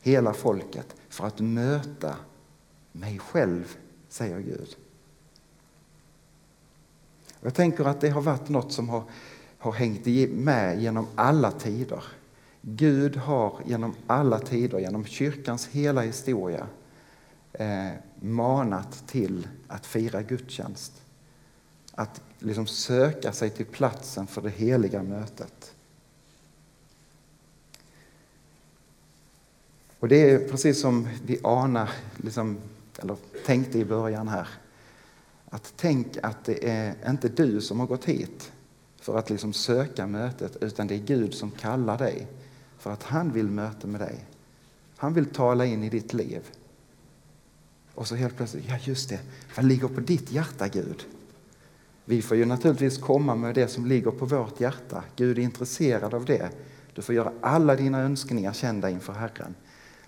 hela 0.00 0.32
folket, 0.32 0.94
för 1.08 1.26
att 1.26 1.40
möta 1.40 2.16
mig 2.92 3.18
själv, 3.18 3.76
säger 4.08 4.40
Gud. 4.40 4.76
Jag 7.40 7.54
tänker 7.54 7.84
att 7.84 8.00
det 8.00 8.08
har 8.08 8.20
varit 8.20 8.48
något 8.48 8.72
som 8.72 8.88
har, 8.88 9.02
har 9.58 9.72
hängt 9.72 10.06
med 10.30 10.82
genom 10.82 11.06
alla 11.14 11.52
tider. 11.52 12.04
Gud 12.62 13.16
har 13.16 13.60
genom 13.66 13.94
alla 14.06 14.38
tider, 14.38 14.78
genom 14.78 15.04
kyrkans 15.04 15.66
hela 15.66 16.00
historia 16.00 16.66
eh, 17.52 17.90
manat 18.20 19.06
till 19.06 19.48
att 19.68 19.86
fira 19.86 20.22
gudstjänst. 20.22 20.92
Att 21.92 22.20
liksom 22.38 22.66
söka 22.66 23.32
sig 23.32 23.50
till 23.50 23.66
platsen 23.66 24.26
för 24.26 24.42
det 24.42 24.50
heliga 24.50 25.02
mötet. 25.02 25.74
Och 30.00 30.08
det 30.08 30.30
är 30.30 30.48
precis 30.48 30.80
som 30.80 31.08
vi 31.26 31.38
anar, 31.42 31.90
liksom, 32.16 32.58
eller 32.98 33.16
tänkte 33.46 33.78
i 33.78 33.84
början 33.84 34.28
här. 34.28 34.48
Att 35.50 35.72
tänk 35.76 36.06
att 36.22 36.44
det 36.44 36.68
är 36.70 37.10
inte 37.10 37.28
du 37.28 37.60
som 37.60 37.80
har 37.80 37.86
gått 37.86 38.04
hit 38.04 38.52
för 39.00 39.18
att 39.18 39.30
liksom 39.30 39.52
söka 39.52 40.06
mötet, 40.06 40.56
utan 40.60 40.86
det 40.86 40.94
är 40.94 40.98
Gud 40.98 41.34
som 41.34 41.50
kallar 41.50 41.98
dig 41.98 42.26
för 42.78 42.92
att 42.92 43.02
han 43.02 43.32
vill 43.32 43.50
möta 43.50 43.86
med 43.86 44.00
dig. 44.00 44.24
Han 44.96 45.14
vill 45.14 45.26
tala 45.26 45.66
in 45.66 45.84
i 45.84 45.88
ditt 45.88 46.12
liv. 46.12 46.40
Och 47.94 48.06
så 48.06 48.14
helt 48.14 48.36
plötsligt, 48.36 48.64
ja 48.68 48.78
just 48.82 49.08
det, 49.08 49.20
vad 49.56 49.64
ligger 49.64 49.88
på 49.88 50.00
ditt 50.00 50.32
hjärta 50.32 50.68
Gud? 50.68 51.04
Vi 52.04 52.22
får 52.22 52.36
ju 52.36 52.44
naturligtvis 52.44 52.98
komma 52.98 53.34
med 53.34 53.54
det 53.54 53.68
som 53.68 53.86
ligger 53.86 54.10
på 54.10 54.26
vårt 54.26 54.60
hjärta. 54.60 55.04
Gud 55.16 55.38
är 55.38 55.42
intresserad 55.42 56.14
av 56.14 56.24
det. 56.24 56.50
Du 56.94 57.02
får 57.02 57.14
göra 57.14 57.32
alla 57.40 57.76
dina 57.76 58.00
önskningar 58.00 58.52
kända 58.52 58.90
inför 58.90 59.12
Herren. 59.12 59.54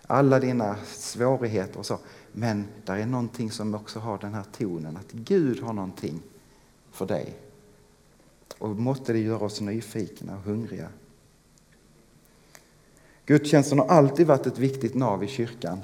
Alla 0.06 0.40
dina 0.40 0.76
svårigheter 0.87 1.78
och 1.78 1.87
så. 1.87 1.99
Men 2.32 2.66
där 2.85 2.97
är 2.97 3.06
någonting 3.06 3.50
som 3.50 3.75
också 3.75 3.99
har 3.99 4.18
den 4.18 4.35
här 4.35 4.44
tonen, 4.59 4.97
att 4.97 5.12
Gud 5.12 5.62
har 5.62 5.73
någonting 5.73 6.23
för 6.92 7.06
dig. 7.06 7.35
Och 8.59 8.68
måtte 8.68 9.12
det 9.12 9.18
göra 9.18 9.44
oss 9.44 9.61
nyfikna 9.61 10.37
och 10.37 10.42
hungriga. 10.42 10.88
Gudstjänsten 13.26 13.78
har 13.78 13.87
alltid 13.87 14.26
varit 14.26 14.47
ett 14.47 14.59
viktigt 14.59 14.94
nav 14.94 15.25
i 15.25 15.28
kyrkan. 15.28 15.80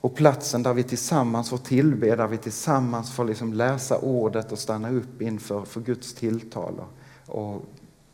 Och 0.00 0.14
platsen 0.14 0.62
där 0.62 0.74
vi 0.74 0.82
tillsammans 0.82 1.50
får 1.50 1.58
tillbe, 1.58 2.16
där 2.16 2.26
vi 2.26 2.38
tillsammans 2.38 3.12
får 3.12 3.24
liksom 3.24 3.52
läsa 3.52 3.98
ordet 3.98 4.52
och 4.52 4.58
stanna 4.58 4.90
upp 4.90 5.22
inför 5.22 5.64
för 5.64 5.80
Guds 5.80 6.14
tilltal 6.14 6.80
och 7.26 7.64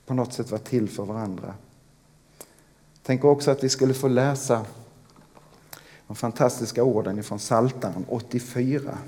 på 0.07 0.15
något 0.15 0.33
sätt 0.33 0.51
vara 0.51 0.61
till 0.61 0.89
för 0.89 1.05
varandra. 1.05 1.55
Tänk 3.03 3.25
också 3.25 3.51
att 3.51 3.65
vi 3.65 3.69
skulle 3.69 3.95
få 3.95 4.09
läsa 4.09 4.67
de 6.11 6.17
fantastiska 6.17 6.85
orden 6.85 7.23
från 7.23 7.39
Saltaren 7.39 8.05
84. 8.09 8.99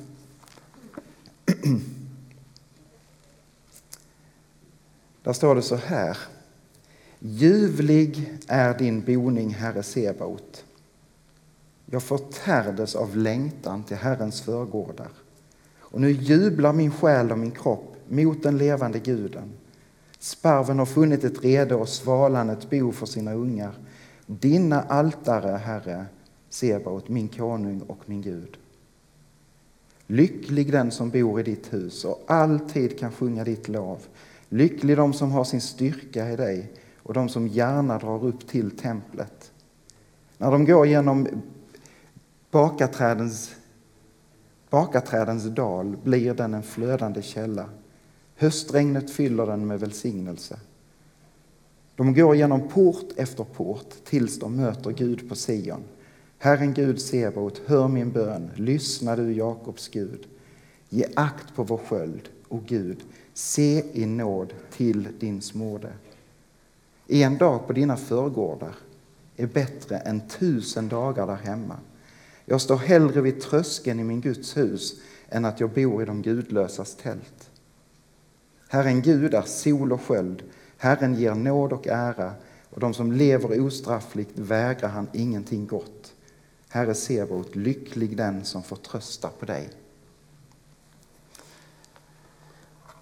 Där 5.22 5.32
står 5.32 5.54
det 5.54 5.62
så 5.62 5.76
här. 5.76 6.18
Ljuvlig 7.18 8.38
är 8.46 8.78
din 8.78 9.04
boning, 9.04 9.54
Herre 9.54 9.82
Sebaot. 9.82 10.64
Jag 11.86 12.02
förtärdes 12.02 12.94
av 12.94 13.16
längtan 13.16 13.84
till 13.84 13.96
Herrens 13.96 14.40
förgårdar. 14.40 15.10
Och 15.78 16.00
nu 16.00 16.10
jublar 16.10 16.72
min 16.72 16.92
själ 16.92 17.32
och 17.32 17.38
min 17.38 17.50
kropp 17.50 17.96
mot 18.08 18.42
den 18.42 18.58
levande 18.58 18.98
guden. 18.98 19.52
Sparven 20.18 20.78
har 20.78 20.86
funnit 20.86 21.24
ett 21.24 21.44
rede 21.44 21.74
och 21.74 21.88
svalan 21.88 22.50
ett 22.50 22.70
bo 22.70 22.92
för 22.92 23.06
sina 23.06 23.32
ungar. 23.32 23.74
Dina 24.26 24.82
altare, 24.82 25.56
Herre, 25.56 26.06
Sebaot, 26.52 27.08
min 27.08 27.28
konung 27.28 27.80
och 27.80 27.98
min 28.06 28.22
Gud. 28.22 28.58
Lycklig 30.06 30.72
den 30.72 30.90
som 30.90 31.10
bor 31.10 31.40
i 31.40 31.42
ditt 31.42 31.72
hus 31.72 32.04
och 32.04 32.24
alltid 32.26 32.98
kan 32.98 33.12
sjunga 33.12 33.44
ditt 33.44 33.68
lov. 33.68 33.98
Lycklig 34.48 34.96
de 34.96 35.12
som 35.12 35.30
har 35.30 35.44
sin 35.44 35.60
styrka 35.60 36.30
i 36.30 36.36
dig 36.36 36.72
och 37.02 37.14
de 37.14 37.28
som 37.28 37.48
gärna 37.48 37.98
drar 37.98 38.24
upp 38.24 38.48
till 38.48 38.70
templet. 38.70 39.52
När 40.38 40.50
de 40.50 40.64
går 40.64 40.86
genom 40.86 41.28
bakaträdens, 42.50 43.54
bakaträdens 44.70 45.44
dal 45.44 45.96
blir 46.04 46.34
den 46.34 46.54
en 46.54 46.62
flödande 46.62 47.22
källa. 47.22 47.68
Höstregnet 48.36 49.10
fyller 49.10 49.46
den 49.46 49.66
med 49.66 49.80
välsignelse. 49.80 50.58
De 51.96 52.14
går 52.14 52.36
genom 52.36 52.68
port 52.68 53.08
efter 53.16 53.44
port 53.44 53.90
tills 54.04 54.38
de 54.38 54.56
möter 54.56 54.90
Gud 54.90 55.28
på 55.28 55.34
Sion. 55.34 55.82
Herren 56.42 56.74
Gud 56.74 57.00
Sebaot, 57.00 57.62
hör 57.66 57.88
min 57.88 58.12
bön. 58.12 58.50
Lyssna 58.56 59.16
du 59.16 59.32
Jakobs 59.32 59.88
Gud. 59.88 60.26
Ge 60.88 61.06
akt 61.16 61.54
på 61.54 61.62
vår 61.62 61.78
sköld, 61.78 62.28
o 62.48 62.62
Gud. 62.66 63.04
Se 63.34 63.84
i 63.92 64.06
nåd 64.06 64.52
till 64.70 65.08
din 65.18 65.42
Smorde. 65.42 65.92
En 67.08 67.38
dag 67.38 67.66
på 67.66 67.72
dina 67.72 67.96
förgårdar 67.96 68.74
är 69.36 69.46
bättre 69.46 69.96
än 69.96 70.28
tusen 70.28 70.88
dagar 70.88 71.26
där 71.26 71.34
hemma. 71.34 71.76
Jag 72.44 72.60
står 72.60 72.76
hellre 72.76 73.20
vid 73.20 73.40
tröskeln 73.40 74.00
i 74.00 74.04
min 74.04 74.20
Guds 74.20 74.56
hus 74.56 75.00
än 75.28 75.44
att 75.44 75.60
jag 75.60 75.70
bor 75.70 76.02
i 76.02 76.06
de 76.06 76.22
gudlösas 76.22 76.96
tält. 76.96 77.50
Herren 78.68 79.02
Gud 79.02 79.34
är 79.34 79.42
sol 79.42 79.92
och 79.92 80.02
sköld. 80.02 80.42
Herren 80.76 81.14
ger 81.14 81.34
nåd 81.34 81.72
och 81.72 81.86
ära 81.86 82.34
och 82.70 82.80
de 82.80 82.94
som 82.94 83.12
lever 83.12 83.60
ostraffligt 83.60 84.38
vägrar 84.38 84.88
han 84.88 85.08
ingenting 85.12 85.66
gott. 85.66 86.01
Herre 86.72 86.94
Sebaot, 86.94 87.56
lycklig 87.56 88.16
den 88.16 88.44
som 88.44 88.62
får 88.62 88.76
trösta 88.76 89.28
på 89.28 89.46
dig. 89.46 89.70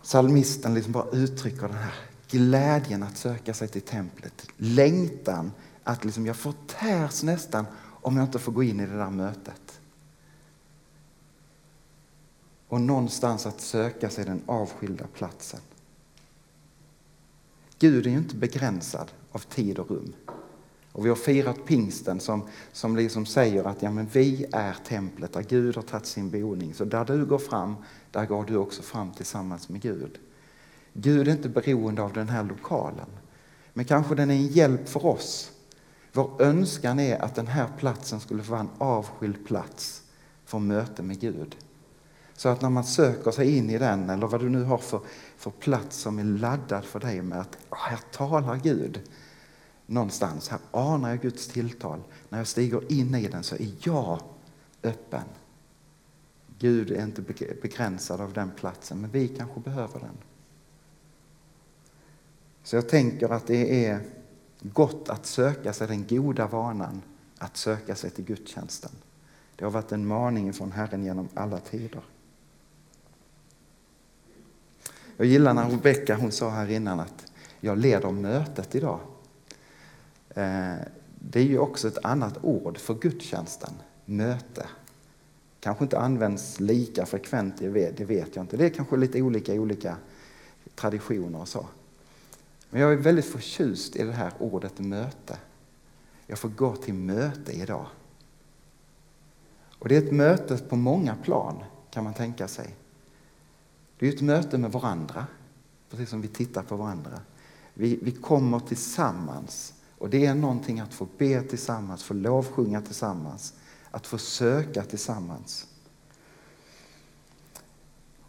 Psalmisten 0.02 0.74
liksom 0.74 0.92
bara 0.92 1.10
uttrycker 1.10 1.68
den 1.68 1.76
här 1.76 1.94
glädjen 2.28 3.02
att 3.02 3.16
söka 3.16 3.54
sig 3.54 3.68
till 3.68 3.82
templet. 3.82 4.46
Längtan 4.56 5.52
att 5.84 6.04
liksom 6.04 6.26
jag 6.26 6.36
förtärs 6.36 7.22
nästan 7.22 7.66
om 7.80 8.16
jag 8.16 8.26
inte 8.26 8.38
får 8.38 8.52
gå 8.52 8.62
in 8.62 8.80
i 8.80 8.86
det 8.86 8.96
där 8.96 9.10
mötet. 9.10 9.80
Och 12.68 12.80
någonstans 12.80 13.46
att 13.46 13.60
söka 13.60 14.10
sig 14.10 14.24
den 14.24 14.42
avskilda 14.46 15.06
platsen. 15.06 15.60
Gud 17.78 18.06
är 18.06 18.10
ju 18.10 18.18
inte 18.18 18.36
begränsad 18.36 19.12
av 19.32 19.38
tid 19.38 19.78
och 19.78 19.90
rum. 19.90 20.12
Och 20.92 21.04
vi 21.04 21.08
har 21.08 21.16
firat 21.16 21.64
pingsten 21.66 22.20
som, 22.20 22.48
som 22.72 22.96
liksom 22.96 23.26
säger 23.26 23.64
att 23.64 23.82
ja, 23.82 23.90
men 23.90 24.06
vi 24.06 24.46
är 24.52 24.76
templet 24.86 25.32
där 25.32 25.42
Gud 25.42 25.76
har 25.76 25.82
tagit 25.82 26.06
sin 26.06 26.30
boning. 26.30 26.74
Så 26.74 26.84
där 26.84 27.04
du 27.04 27.24
går 27.24 27.38
fram, 27.38 27.76
där 28.10 28.26
går 28.26 28.44
du 28.44 28.56
också 28.56 28.82
fram 28.82 29.12
tillsammans 29.12 29.68
med 29.68 29.82
Gud. 29.82 30.18
Gud 30.92 31.28
är 31.28 31.32
inte 31.32 31.48
beroende 31.48 32.02
av 32.02 32.12
den 32.12 32.28
här 32.28 32.44
lokalen. 32.44 33.06
Men 33.72 33.84
kanske 33.84 34.14
den 34.14 34.30
är 34.30 34.34
en 34.34 34.46
hjälp 34.46 34.88
för 34.88 35.06
oss. 35.06 35.52
Vår 36.12 36.42
önskan 36.42 36.98
är 36.98 37.24
att 37.24 37.34
den 37.34 37.46
här 37.46 37.68
platsen 37.78 38.20
skulle 38.20 38.42
vara 38.42 38.60
en 38.60 38.70
avskild 38.78 39.46
plats 39.46 40.02
för 40.44 40.58
möte 40.58 41.02
med 41.02 41.20
Gud. 41.20 41.56
Så 42.36 42.48
att 42.48 42.60
när 42.60 42.70
man 42.70 42.84
söker 42.84 43.30
sig 43.30 43.56
in 43.56 43.70
i 43.70 43.78
den, 43.78 44.10
eller 44.10 44.26
vad 44.26 44.40
du 44.40 44.48
nu 44.48 44.62
har 44.62 44.78
för, 44.78 45.00
för 45.36 45.50
plats 45.50 45.96
som 45.96 46.18
är 46.18 46.24
laddad 46.24 46.84
för 46.84 47.00
dig 47.00 47.22
med 47.22 47.40
att 47.40 47.58
här 47.70 48.00
talar 48.12 48.56
Gud 48.56 49.00
någonstans. 49.90 50.48
Här 50.48 50.60
anar 50.70 51.10
jag 51.10 51.20
Guds 51.20 51.48
tilltal. 51.48 52.00
När 52.28 52.38
jag 52.38 52.46
stiger 52.46 52.92
in 52.92 53.14
i 53.14 53.28
den 53.28 53.42
så 53.42 53.54
är 53.54 53.68
jag 53.80 54.20
öppen. 54.82 55.24
Gud 56.58 56.90
är 56.90 57.02
inte 57.02 57.22
begränsad 57.62 58.20
av 58.20 58.32
den 58.32 58.50
platsen, 58.50 59.00
men 59.00 59.10
vi 59.10 59.28
kanske 59.28 59.60
behöver 59.60 60.00
den. 60.00 60.16
Så 62.62 62.76
jag 62.76 62.88
tänker 62.88 63.28
att 63.28 63.46
det 63.46 63.86
är 63.86 64.00
gott 64.62 65.08
att 65.08 65.26
söka 65.26 65.72
sig 65.72 65.86
den 65.86 66.06
goda 66.06 66.46
vanan 66.46 67.02
att 67.38 67.56
söka 67.56 67.94
sig 67.94 68.10
till 68.10 68.24
gudstjänsten. 68.24 68.92
Det 69.56 69.64
har 69.64 69.72
varit 69.72 69.92
en 69.92 70.06
maning 70.06 70.52
från 70.52 70.72
Herren 70.72 71.04
genom 71.04 71.28
alla 71.34 71.58
tider. 71.60 72.02
Jag 75.16 75.26
gillar 75.26 75.54
när 75.54 75.70
Rebecka 75.70 76.16
hon 76.16 76.32
sa 76.32 76.50
här 76.50 76.70
innan 76.70 77.00
att 77.00 77.32
jag 77.60 77.78
leder 77.78 78.10
mötet 78.10 78.74
idag. 78.74 79.00
Eh, 80.34 80.74
det 81.18 81.40
är 81.40 81.44
ju 81.44 81.58
också 81.58 81.88
ett 81.88 82.04
annat 82.04 82.44
ord 82.44 82.78
för 82.78 82.94
gudstjänsten, 82.94 83.74
möte. 84.04 84.66
Kanske 85.60 85.84
inte 85.84 85.98
används 85.98 86.60
lika 86.60 87.06
frekvent, 87.06 87.58
det 87.58 88.04
vet 88.04 88.36
jag 88.36 88.42
inte. 88.42 88.56
Det 88.56 88.64
är 88.64 88.70
kanske 88.70 88.96
lite 88.96 89.22
olika 89.22 89.54
i 89.54 89.58
olika 89.58 89.96
traditioner 90.74 91.40
och 91.40 91.48
så. 91.48 91.66
Men 92.70 92.82
jag 92.82 92.92
är 92.92 92.96
väldigt 92.96 93.24
förtjust 93.24 93.96
i 93.96 94.02
det 94.02 94.12
här 94.12 94.32
ordet 94.38 94.78
möte. 94.78 95.38
Jag 96.26 96.38
får 96.38 96.48
gå 96.48 96.76
till 96.76 96.94
möte 96.94 97.52
idag. 97.52 97.86
Och 99.78 99.88
det 99.88 99.96
är 99.96 100.02
ett 100.02 100.12
möte 100.12 100.58
på 100.58 100.76
många 100.76 101.14
plan 101.14 101.64
kan 101.90 102.04
man 102.04 102.14
tänka 102.14 102.48
sig. 102.48 102.74
Det 103.98 104.08
är 104.08 104.12
ett 104.12 104.20
möte 104.20 104.58
med 104.58 104.72
varandra, 104.72 105.26
precis 105.90 106.10
som 106.10 106.20
vi 106.20 106.28
tittar 106.28 106.62
på 106.62 106.76
varandra. 106.76 107.20
Vi, 107.74 107.98
vi 108.02 108.12
kommer 108.12 108.60
tillsammans 108.60 109.74
och 110.00 110.10
det 110.10 110.26
är 110.26 110.34
någonting 110.34 110.80
att 110.80 110.94
få 110.94 111.06
be 111.18 111.42
tillsammans, 111.42 112.02
få 112.02 112.14
lovsjunga 112.14 112.80
tillsammans, 112.80 113.54
att 113.90 114.06
få 114.06 114.18
söka 114.18 114.82
tillsammans. 114.82 115.66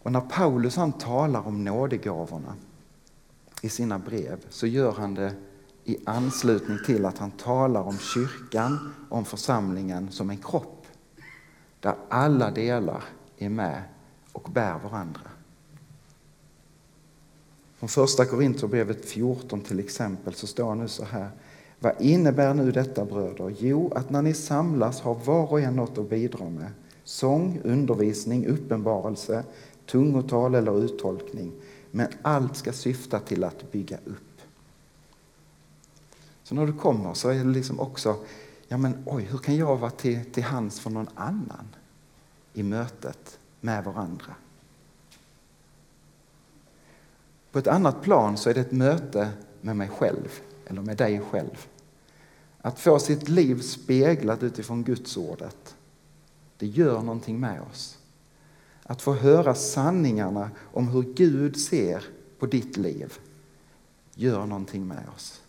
Och 0.01 0.11
när 0.11 0.21
Paulus 0.21 0.75
han 0.75 0.91
talar 0.91 1.47
om 1.47 1.63
nådegåvorna 1.63 2.55
i 3.61 3.69
sina 3.69 3.99
brev 3.99 4.45
så 4.49 4.67
gör 4.67 4.91
han 4.91 5.13
det 5.13 5.35
i 5.83 5.97
anslutning 6.05 6.77
till 6.85 7.05
att 7.05 7.17
han 7.17 7.31
talar 7.31 7.81
om 7.81 7.97
kyrkan, 7.97 8.93
om 9.09 9.25
församlingen 9.25 10.11
som 10.11 10.29
en 10.29 10.37
kropp 10.37 10.87
där 11.79 11.95
alla 12.09 12.51
delar 12.51 13.03
är 13.37 13.49
med 13.49 13.83
och 14.31 14.51
bär 14.51 14.79
varandra. 14.79 15.31
Från 17.77 17.89
första 17.89 18.25
Korinthierbrevet 18.25 19.05
14 19.05 19.61
till 19.61 19.79
exempel 19.79 20.33
så 20.33 20.47
står 20.47 20.75
nu 20.75 20.87
så 20.87 21.05
här. 21.05 21.29
Vad 21.83 22.01
innebär 22.01 22.53
nu 22.53 22.71
detta 22.71 23.05
bröder? 23.05 23.55
Jo, 23.59 23.91
att 23.95 24.09
när 24.09 24.21
ni 24.21 24.33
samlas 24.33 25.01
har 25.01 25.15
var 25.15 25.51
och 25.51 25.61
en 25.61 25.75
något 25.75 25.97
att 25.97 26.09
bidra 26.09 26.49
med. 26.49 26.71
Sång, 27.03 27.61
undervisning, 27.63 28.47
uppenbarelse, 28.47 29.43
tungotal 29.85 30.55
eller 30.55 30.83
uttolkning. 30.83 31.51
Men 31.91 32.07
allt 32.21 32.55
ska 32.55 32.73
syfta 32.73 33.19
till 33.19 33.43
att 33.43 33.71
bygga 33.71 33.97
upp. 34.05 34.41
Så 36.43 36.55
när 36.55 36.65
du 36.65 36.73
kommer 36.73 37.13
så 37.13 37.29
är 37.29 37.35
det 37.35 37.43
liksom 37.43 37.79
också, 37.79 38.15
ja 38.67 38.77
men 38.77 39.03
oj, 39.05 39.23
hur 39.23 39.37
kan 39.37 39.55
jag 39.55 39.77
vara 39.77 39.91
till, 39.91 40.25
till 40.25 40.43
hands 40.43 40.79
för 40.79 40.89
någon 40.89 41.09
annan 41.15 41.67
i 42.53 42.63
mötet 42.63 43.39
med 43.61 43.83
varandra? 43.83 44.35
På 47.51 47.59
ett 47.59 47.67
annat 47.67 48.01
plan 48.01 48.37
så 48.37 48.49
är 48.49 48.53
det 48.53 48.61
ett 48.61 48.71
möte 48.71 49.29
med 49.61 49.75
mig 49.75 49.89
själv, 49.89 50.41
eller 50.67 50.81
med 50.81 50.97
dig 50.97 51.21
själv. 51.31 51.67
Att 52.61 52.79
få 52.79 52.99
sitt 52.99 53.29
liv 53.29 53.61
speglat 53.61 54.43
utifrån 54.43 54.83
Guds 54.83 55.17
ordet, 55.17 55.75
det 56.57 56.67
gör 56.67 57.01
någonting 57.01 57.39
med 57.39 57.61
oss. 57.61 57.97
Att 58.83 59.01
få 59.01 59.13
höra 59.13 59.55
sanningarna 59.55 60.51
om 60.61 60.87
hur 60.87 61.01
Gud 61.01 61.57
ser 61.57 62.05
på 62.39 62.45
ditt 62.45 62.77
liv 62.77 63.13
gör 64.15 64.45
någonting 64.45 64.87
med 64.87 65.03
oss. 65.15 65.41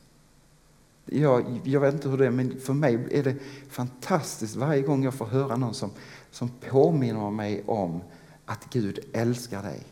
Jag, 1.05 1.61
jag 1.65 1.81
vet 1.81 1.95
inte 1.95 2.09
hur 2.09 2.19
det 2.19 2.27
är, 2.27 2.31
men 2.31 2.61
för 2.61 2.73
mig 2.73 3.09
är 3.11 3.23
det 3.23 3.37
fantastiskt 3.69 4.57
varje 4.57 4.83
gång 4.83 5.05
jag 5.05 5.15
får 5.15 5.27
höra 5.27 5.57
någon 5.57 5.75
som, 5.75 5.91
som 6.31 6.49
påminner 6.49 7.31
mig 7.31 7.63
om 7.67 8.01
att 8.45 8.67
Gud 8.73 8.99
älskar 9.13 9.63
dig. 9.63 9.83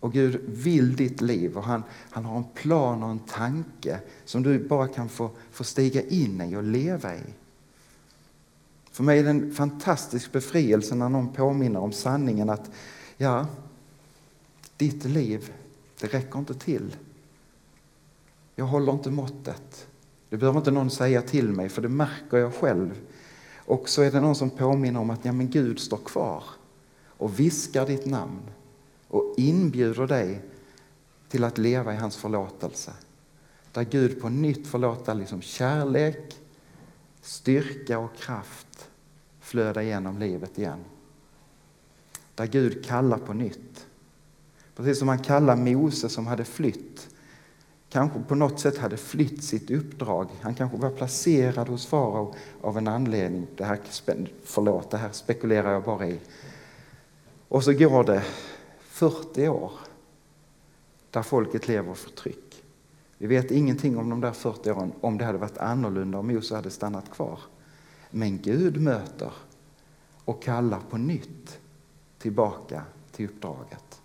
Och 0.00 0.12
Gud 0.12 0.40
vill 0.46 0.96
ditt 0.96 1.20
liv 1.20 1.56
och 1.56 1.64
han, 1.64 1.82
han 2.10 2.24
har 2.24 2.36
en 2.36 2.44
plan 2.54 3.02
och 3.02 3.10
en 3.10 3.18
tanke 3.18 4.00
som 4.24 4.42
du 4.42 4.58
bara 4.68 4.88
kan 4.88 5.08
få, 5.08 5.30
få 5.50 5.64
stiga 5.64 6.02
in 6.02 6.40
i 6.40 6.56
och 6.56 6.62
leva 6.62 7.14
i. 7.14 7.22
För 8.90 9.02
mig 9.04 9.18
är 9.18 9.24
det 9.24 9.30
en 9.30 9.54
fantastisk 9.54 10.32
befrielse 10.32 10.94
när 10.94 11.08
någon 11.08 11.32
påminner 11.32 11.80
om 11.80 11.92
sanningen 11.92 12.50
att 12.50 12.70
ja, 13.16 13.46
ditt 14.76 15.04
liv, 15.04 15.52
det 16.00 16.06
räcker 16.06 16.38
inte 16.38 16.54
till. 16.54 16.96
Jag 18.56 18.64
håller 18.64 18.92
inte 18.92 19.10
måttet. 19.10 19.86
Det 20.28 20.36
behöver 20.36 20.58
inte 20.58 20.70
någon 20.70 20.90
säga 20.90 21.22
till 21.22 21.48
mig 21.48 21.68
för 21.68 21.82
det 21.82 21.88
märker 21.88 22.36
jag 22.36 22.54
själv. 22.54 23.00
Och 23.56 23.88
så 23.88 24.02
är 24.02 24.10
det 24.10 24.20
någon 24.20 24.34
som 24.34 24.50
påminner 24.50 25.00
om 25.00 25.10
att 25.10 25.24
ja, 25.24 25.32
men 25.32 25.50
Gud 25.50 25.78
står 25.78 25.96
kvar 25.96 26.44
och 27.06 27.40
viskar 27.40 27.86
ditt 27.86 28.06
namn 28.06 28.40
och 29.10 29.34
inbjuder 29.36 30.06
dig 30.06 30.42
till 31.28 31.44
att 31.44 31.58
leva 31.58 31.94
i 31.94 31.96
hans 31.96 32.16
förlåtelse. 32.16 32.92
Där 33.72 33.82
Gud 33.82 34.20
på 34.20 34.28
nytt 34.28 34.66
förlåter 34.66 35.14
liksom 35.14 35.42
kärlek, 35.42 36.40
styrka 37.20 37.98
och 37.98 38.16
kraft 38.16 38.88
flöda 39.40 39.82
genom 39.82 40.18
livet 40.18 40.58
igen. 40.58 40.84
Där 42.34 42.46
Gud 42.46 42.84
kallar 42.84 43.18
på 43.18 43.32
nytt. 43.32 43.86
Precis 44.76 44.98
som 44.98 45.08
han 45.08 45.18
kallar 45.18 45.56
Mose 45.56 46.08
som 46.08 46.26
hade 46.26 46.44
flytt. 46.44 47.08
Kanske 47.88 48.20
på 48.20 48.34
något 48.34 48.60
sätt 48.60 48.78
hade 48.78 48.96
flytt 48.96 49.44
sitt 49.44 49.70
uppdrag. 49.70 50.28
Han 50.40 50.54
kanske 50.54 50.76
var 50.76 50.90
placerad 50.90 51.68
hos 51.68 51.86
farao 51.86 52.34
av 52.60 52.78
en 52.78 52.88
anledning. 52.88 53.46
Det 53.56 53.64
här, 53.64 53.78
förlåt, 54.44 54.90
det 54.90 54.96
här 54.96 55.12
spekulerar 55.12 55.72
jag 55.72 55.82
bara 55.84 56.08
i. 56.08 56.20
Och 57.48 57.64
så 57.64 57.72
går 57.72 58.04
det 58.04 58.22
40 59.00 59.48
år 59.48 59.72
där 61.10 61.22
folket 61.22 61.68
lever 61.68 61.94
förtryck. 61.94 62.64
Vi 63.18 63.26
vet 63.26 63.50
ingenting 63.50 63.98
om 63.98 64.10
de 64.10 64.20
där 64.20 64.32
40 64.32 64.70
åren, 64.70 64.92
om 65.00 65.18
det 65.18 65.24
hade 65.24 65.38
varit 65.38 65.58
annorlunda 65.58 66.18
om 66.18 66.26
Mose 66.26 66.56
hade 66.56 66.70
stannat 66.70 67.10
kvar. 67.10 67.40
Men 68.10 68.38
Gud 68.38 68.80
möter 68.80 69.32
och 70.24 70.42
kallar 70.42 70.80
på 70.80 70.96
nytt 70.96 71.60
tillbaka 72.18 72.82
till 73.12 73.24
uppdraget. 73.24 74.00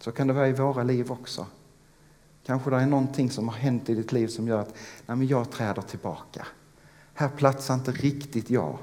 Så 0.00 0.12
kan 0.12 0.26
det 0.26 0.32
vara 0.32 0.48
i 0.48 0.52
våra 0.52 0.82
liv 0.82 1.12
också. 1.12 1.46
Kanske 2.44 2.70
det 2.70 2.76
är 2.76 2.86
någonting 2.86 3.30
som 3.30 3.48
har 3.48 3.56
hänt 3.56 3.88
i 3.88 3.94
ditt 3.94 4.12
liv 4.12 4.26
som 4.26 4.48
gör 4.48 4.58
att 4.58 4.74
nej 5.06 5.16
men 5.16 5.26
jag 5.26 5.50
träder 5.50 5.82
tillbaka. 5.82 6.46
Här 7.14 7.28
platsar 7.28 7.74
inte 7.74 7.92
riktigt 7.92 8.50
jag. 8.50 8.78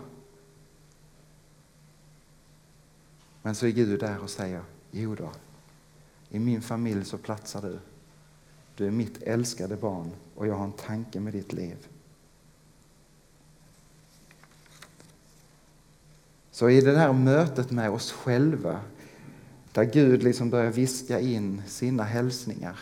Men 3.41 3.55
så 3.55 3.65
är 3.65 3.71
Gud 3.71 3.99
där 3.99 4.23
och 4.23 4.29
säger, 4.29 4.63
jo 4.91 5.15
då, 5.15 5.31
i 6.29 6.39
min 6.39 6.61
familj 6.61 7.05
så 7.05 7.17
platsar 7.17 7.61
du. 7.61 7.79
Du 8.75 8.87
är 8.87 8.91
mitt 8.91 9.23
älskade 9.23 9.75
barn 9.75 10.11
och 10.35 10.47
jag 10.47 10.55
har 10.55 10.63
en 10.63 10.71
tanke 10.71 11.19
med 11.19 11.33
ditt 11.33 11.53
liv. 11.53 11.87
Så 16.51 16.69
i 16.69 16.81
det 16.81 16.97
här 16.97 17.13
mötet 17.13 17.71
med 17.71 17.89
oss 17.89 18.11
själva, 18.11 18.81
där 19.71 19.83
Gud 19.83 20.23
liksom 20.23 20.49
börjar 20.49 20.71
viska 20.71 21.19
in 21.19 21.63
sina 21.67 22.03
hälsningar, 22.03 22.79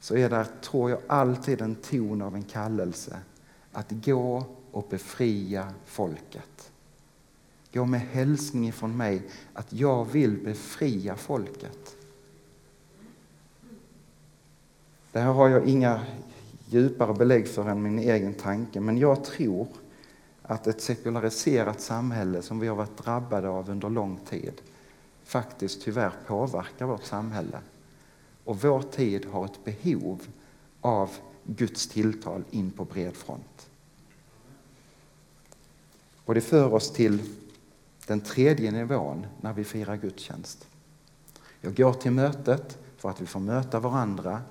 så 0.00 0.16
är 0.16 0.30
det, 0.30 0.46
tror 0.62 0.90
jag, 0.90 1.00
alltid 1.06 1.60
en 1.60 1.74
ton 1.74 2.22
av 2.22 2.34
en 2.34 2.42
kallelse 2.42 3.20
att 3.72 3.90
gå 3.90 4.44
och 4.70 4.86
befria 4.90 5.72
folket. 5.84 6.72
Gå 7.72 7.84
med 7.84 8.00
hälsning 8.00 8.68
ifrån 8.68 8.96
mig 8.96 9.22
att 9.52 9.72
jag 9.72 10.04
vill 10.04 10.44
befria 10.44 11.16
folket. 11.16 11.96
Det 15.12 15.20
här 15.20 15.32
har 15.32 15.48
jag 15.48 15.68
inga 15.68 16.00
djupare 16.68 17.14
belägg 17.14 17.48
för 17.48 17.68
än 17.68 17.82
min 17.82 17.98
egen 17.98 18.34
tanke, 18.34 18.80
men 18.80 18.98
jag 18.98 19.24
tror 19.24 19.68
att 20.42 20.66
ett 20.66 20.80
sekulariserat 20.80 21.80
samhälle 21.80 22.42
som 22.42 22.60
vi 22.60 22.68
har 22.68 22.76
varit 22.76 22.96
drabbade 22.96 23.48
av 23.48 23.70
under 23.70 23.90
lång 23.90 24.18
tid 24.28 24.52
faktiskt 25.24 25.82
tyvärr 25.82 26.12
påverkar 26.26 26.86
vårt 26.86 27.04
samhälle. 27.04 27.58
Och 28.44 28.62
vår 28.62 28.82
tid 28.82 29.26
har 29.26 29.44
ett 29.44 29.64
behov 29.64 30.22
av 30.80 31.10
Guds 31.44 31.88
tilltal 31.88 32.44
in 32.50 32.70
på 32.70 32.84
bred 32.84 33.16
front. 33.16 33.68
Och 36.24 36.34
det 36.34 36.40
för 36.40 36.74
oss 36.74 36.92
till 36.92 37.22
den 38.08 38.20
tredje 38.20 38.70
nivån 38.70 39.26
när 39.40 39.52
vi 39.52 39.64
firar 39.64 39.96
gudstjänst. 39.96 40.68
Jag 41.60 41.76
går 41.76 41.92
till 41.92 42.10
mötet 42.10 42.78
för 42.96 43.10
att 43.10 43.20
vi 43.20 43.26
får 43.26 43.40
möta 43.40 43.80
varandra. 43.80 44.42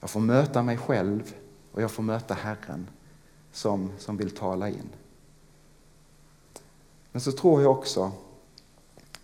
Jag 0.00 0.10
får 0.10 0.20
möta 0.20 0.62
mig 0.62 0.76
själv 0.76 1.34
och 1.72 1.82
jag 1.82 1.90
får 1.90 2.02
möta 2.02 2.34
Herren 2.34 2.88
som, 3.52 3.92
som 3.98 4.16
vill 4.16 4.30
tala 4.30 4.68
in. 4.68 4.88
Men 7.12 7.20
så 7.20 7.32
tror 7.32 7.62
jag 7.62 7.70
också 7.70 8.12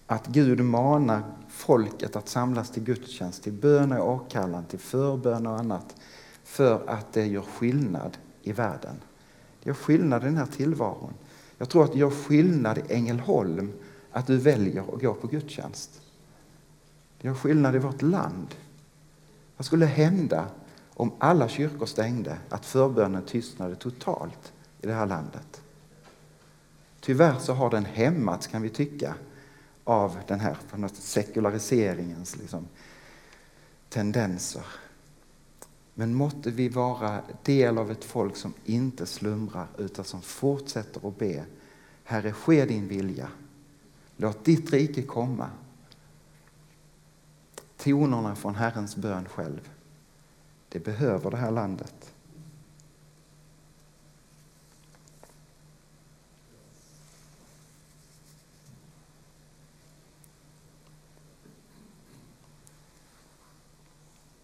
att 0.06 0.26
Gud 0.26 0.61
manar 0.61 1.22
folket 1.48 2.16
att 2.16 2.28
samlas 2.28 2.70
till 2.70 2.83
gudstjänst, 2.83 3.42
till 3.42 3.52
bön 3.52 3.92
och 3.92 4.09
åkallan, 4.09 4.64
till 4.64 4.78
förbön 4.78 5.46
och 5.46 5.59
annat 5.59 5.96
för 6.44 6.88
att 6.88 7.12
det 7.12 7.26
gör 7.26 7.42
skillnad 7.42 8.18
i 8.42 8.52
världen. 8.52 9.00
Det 9.62 9.70
gör 9.70 9.74
skillnad 9.74 10.22
i 10.22 10.24
den 10.24 10.37
här 10.37 10.46
tillvaron. 10.46 11.14
Jag 11.60 11.68
tror 11.68 11.84
att 11.84 11.92
det 11.92 11.98
gör 11.98 12.10
skillnad 12.10 12.78
i 12.78 12.82
Ängelholm 12.88 13.72
att 14.12 14.26
du 14.26 14.36
väljer 14.36 14.94
att 14.94 15.00
gå 15.00 15.14
på 15.14 15.26
gudstjänst. 15.26 16.00
Det 17.20 17.28
gör 17.28 17.34
skillnad 17.34 17.76
i 17.76 17.78
vårt 17.78 18.02
land. 18.02 18.54
Vad 19.56 19.66
skulle 19.66 19.86
hända 19.86 20.46
om 20.94 21.12
alla 21.18 21.48
kyrkor 21.48 21.86
stängde, 21.86 22.38
att 22.48 22.66
förbönen 22.66 23.22
tystnade 23.24 23.76
totalt 23.76 24.52
i 24.80 24.86
det 24.86 24.92
här 24.92 25.06
landet. 25.06 25.62
Tyvärr 27.00 27.38
så 27.38 27.52
har 27.52 27.70
den 27.70 27.84
hämmats, 27.84 28.46
kan 28.46 28.62
vi 28.62 28.68
tycka, 28.68 29.14
av 29.84 30.16
den 30.26 30.40
här 30.40 30.56
sekulariseringens 30.94 32.36
liksom, 32.36 32.68
tendenser. 33.88 34.64
Men 36.00 36.14
måtte 36.14 36.50
vi 36.50 36.68
vara 36.68 37.22
del 37.42 37.78
av 37.78 37.90
ett 37.90 38.04
folk 38.04 38.36
som 38.36 38.54
inte 38.64 39.06
slumrar 39.06 39.66
utan 39.78 40.04
som 40.04 40.22
fortsätter 40.22 41.08
att 41.08 41.18
be. 41.18 41.44
Herre, 42.04 42.32
ske 42.32 42.64
din 42.64 42.88
vilja. 42.88 43.28
Låt 44.16 44.44
ditt 44.44 44.70
rike 44.70 45.02
komma. 45.02 45.50
Tonerna 47.76 48.34
från 48.34 48.54
Herrens 48.54 48.96
bön 48.96 49.28
själv. 49.28 49.70
Det 50.68 50.78
behöver 50.78 51.30
det 51.30 51.36
här 51.36 51.50
landet. 51.50 52.12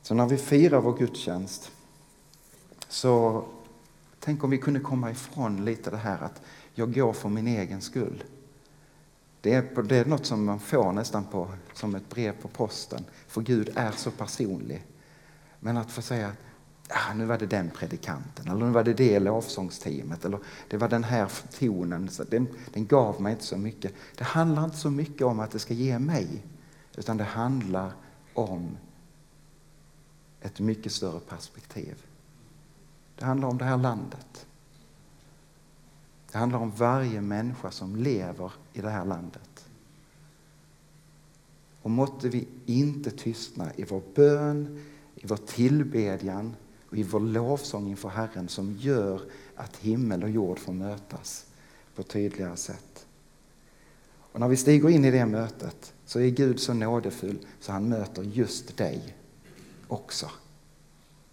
Så 0.07 0.15
när 0.15 0.27
vi 0.27 0.37
firar 0.37 0.81
vår 0.81 0.99
gudstjänst 0.99 1.71
så 2.89 3.45
tänk 4.21 4.45
om 4.45 4.51
vi 4.51 4.59
kunde 4.59 4.81
komma 4.81 5.11
ifrån 5.11 5.65
lite 5.65 5.91
det 5.91 5.97
här 5.97 6.23
att 6.23 6.43
jag 6.75 6.95
går 6.95 7.13
för 7.13 7.29
min 7.29 7.47
egen 7.47 7.81
skull. 7.81 8.25
Det 9.41 9.55
är, 9.55 9.83
det 9.83 9.97
är 9.97 10.05
något 10.05 10.27
som 10.27 10.45
man 10.45 10.61
får 10.61 10.93
nästan 10.93 11.25
på, 11.25 11.49
som 11.73 11.95
ett 11.95 12.09
brev 12.09 12.33
på 12.33 12.49
posten, 12.49 13.05
för 13.29 13.41
Gud 13.41 13.71
är 13.75 13.91
så 13.91 14.11
personlig. 14.11 14.85
Men 15.61 15.77
att 15.77 15.91
få 15.91 16.03
säga 16.03 16.29
att 16.29 16.37
ah, 16.89 17.15
nu 17.15 17.25
var 17.25 17.39
det 17.39 17.47
den 17.47 17.71
predikanten, 17.71 18.49
eller 18.49 18.67
nu 18.67 18.73
var 18.73 18.85
det 18.85 18.95
det 18.95 19.19
lovsångsteamet, 19.19 20.25
eller 20.25 20.39
det 20.69 20.77
var 20.77 20.89
den 20.89 21.05
här 21.05 21.31
tonen, 21.59 22.09
så 22.09 22.25
den, 22.25 22.49
den 22.73 22.87
gav 22.87 23.21
mig 23.23 23.33
inte 23.33 23.45
så 23.45 23.57
mycket. 23.57 23.93
Det 24.17 24.25
handlar 24.25 24.65
inte 24.65 24.77
så 24.77 24.91
mycket 24.91 25.23
om 25.23 25.41
att 25.41 25.51
det 25.51 25.59
ska 25.59 25.75
ge 25.75 25.99
mig, 25.99 26.29
utan 26.97 27.17
det 27.17 27.25
handlar 27.25 27.93
om 28.35 28.77
ett 30.41 30.61
mycket 30.61 30.93
större 30.93 31.21
perspektiv. 31.21 32.05
Det 33.17 33.25
handlar 33.25 33.49
om 33.49 33.59
det 33.59 33.65
här 33.65 33.77
landet. 33.77 34.47
Det 36.33 36.39
handlar 36.39 36.59
om 36.59 36.71
varje 36.71 37.21
människa 37.21 37.71
som 37.71 37.97
lever 37.97 38.53
i 38.73 38.81
det 38.81 38.91
här 38.91 39.05
landet. 39.05 39.69
Och 41.83 41.91
måtte 41.91 42.29
vi 42.29 42.49
inte 42.67 43.11
tystna 43.11 43.75
i 43.75 43.85
vår 43.85 44.03
bön, 44.15 44.85
i 45.15 45.27
vår 45.27 45.37
tillbedjan 45.37 46.57
och 46.91 46.97
i 46.97 47.03
vår 47.03 47.21
lovsång 47.21 47.89
inför 47.89 48.09
Herren 48.09 48.49
som 48.49 48.73
gör 48.73 49.21
att 49.57 49.77
himmel 49.77 50.23
och 50.23 50.31
jord 50.31 50.59
får 50.59 50.73
mötas 50.73 51.47
på 51.95 52.03
tydligare 52.03 52.57
sätt. 52.57 53.07
Och 54.33 54.41
när 54.41 54.49
vi 54.49 54.57
stiger 54.57 54.89
in 54.89 55.05
i 55.05 55.11
det 55.11 55.27
mötet 55.27 55.93
så 56.07 56.21
är 56.21 56.29
Gud 56.29 56.61
så 56.61 56.75
nådefull 56.75 57.39
så 57.61 57.73
han 57.73 57.89
möter 57.89 58.23
just 58.23 58.77
dig 58.77 59.17
också. 59.89 60.31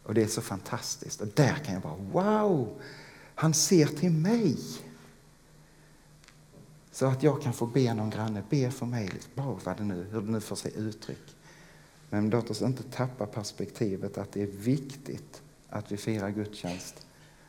Och 0.04 0.14
det 0.14 0.24
är 0.24 0.28
så 0.28 0.42
fantastiskt. 0.42 1.22
Och 1.22 1.28
där 1.28 1.56
kan 1.56 1.74
jag 1.74 1.84
bara, 1.84 1.96
wow! 2.12 2.82
Han 3.36 3.54
ser 3.54 3.86
till 3.86 4.12
mig. 4.12 4.58
Så 6.92 7.06
att 7.06 7.24
jag 7.24 7.42
kan 7.42 7.54
få 7.54 7.66
be 7.66 7.94
någon 7.94 8.10
granne, 8.10 8.44
be 8.50 8.72
för 8.72 8.86
mig, 8.86 9.08
liksom, 9.08 9.32
bara 9.36 9.58
vad 9.64 9.78
det 9.78 9.84
nu, 9.84 10.08
hur 10.12 10.22
det 10.22 10.32
nu 10.32 10.42
får 10.42 10.56
sig 10.56 10.72
uttryck. 10.76 11.36
Men 12.10 12.30
låt 12.30 12.50
oss 12.50 12.62
inte 12.62 12.84
tappa 12.84 13.26
perspektivet 13.26 14.18
att 14.18 14.32
det 14.32 14.42
är 14.42 14.48
viktigt 14.48 15.42
att 15.70 15.92
vi 15.92 15.98
firar 15.98 16.30
gudstjänst 16.30 17.08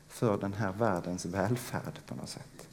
för 0.08 0.38
den 0.38 0.52
här 0.52 0.72
världens 0.72 1.24
välfärd 1.24 2.00
på 2.06 2.14
något 2.14 2.28
sätt. 2.28 2.68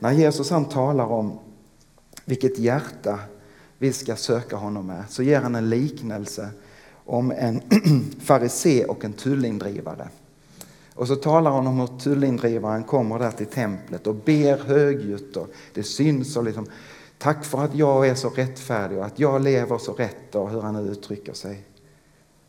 När 0.00 0.12
Jesus 0.12 0.50
han 0.50 0.64
talar 0.64 1.06
om 1.06 1.38
vilket 2.24 2.58
hjärta 2.58 3.20
vi 3.78 3.92
ska 3.92 4.16
söka 4.16 4.56
honom 4.56 4.86
med 4.86 5.04
så 5.08 5.22
ger 5.22 5.40
han 5.40 5.54
en 5.54 5.70
liknelse 5.70 6.48
om 7.04 7.30
en 7.30 7.62
farisé 8.20 8.84
och 8.84 9.04
en 9.04 9.12
tullindrivare. 9.12 10.08
Och 10.94 11.08
så 11.08 11.16
talar 11.16 11.50
han 11.50 11.66
om 11.66 11.80
hur 11.80 11.98
tullindrivaren 11.98 12.84
kommer 12.84 13.18
där 13.18 13.30
till 13.30 13.46
templet 13.46 14.06
och 14.06 14.14
ber 14.14 14.58
högljutt 14.58 15.36
och 15.36 15.48
det 15.74 15.82
syns 15.82 16.36
och 16.36 16.44
liksom 16.44 16.66
Tack 17.18 17.44
för 17.44 17.64
att 17.64 17.74
jag 17.74 18.08
är 18.08 18.14
så 18.14 18.28
rättfärdig 18.28 18.98
och 18.98 19.04
att 19.04 19.18
jag 19.18 19.42
lever 19.42 19.78
så 19.78 19.92
rätt 19.92 20.34
och 20.34 20.50
hur 20.50 20.60
han 20.60 20.74
nu 20.74 20.90
uttrycker 20.90 21.32
sig. 21.32 21.64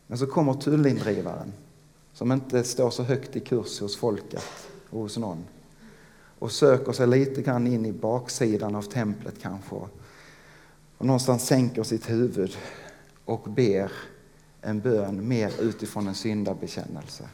Men 0.06 0.18
så 0.18 0.26
kommer 0.26 0.54
tullindrivaren 0.54 1.52
som 2.12 2.32
inte 2.32 2.64
står 2.64 2.90
så 2.90 3.02
högt 3.02 3.36
i 3.36 3.40
kurs 3.40 3.80
hos 3.80 3.96
folket 3.96 4.44
och 4.90 5.00
hos 5.00 5.16
någon 5.16 5.44
och 6.38 6.52
söker 6.52 6.92
sig 6.92 7.06
lite 7.06 7.42
grann 7.42 7.66
in 7.66 7.86
i 7.86 7.92
baksidan 7.92 8.74
av 8.74 8.82
templet 8.82 9.34
kanske 9.42 9.76
och 11.00 11.06
någonstans 11.06 11.46
sänker 11.46 11.82
sitt 11.82 12.10
huvud 12.10 12.56
och 13.24 13.50
ber 13.50 13.92
en 14.60 14.80
bön 14.80 15.28
mer 15.28 15.60
utifrån 15.60 16.08
en 16.08 16.14
syndabekännelse. 16.14 17.28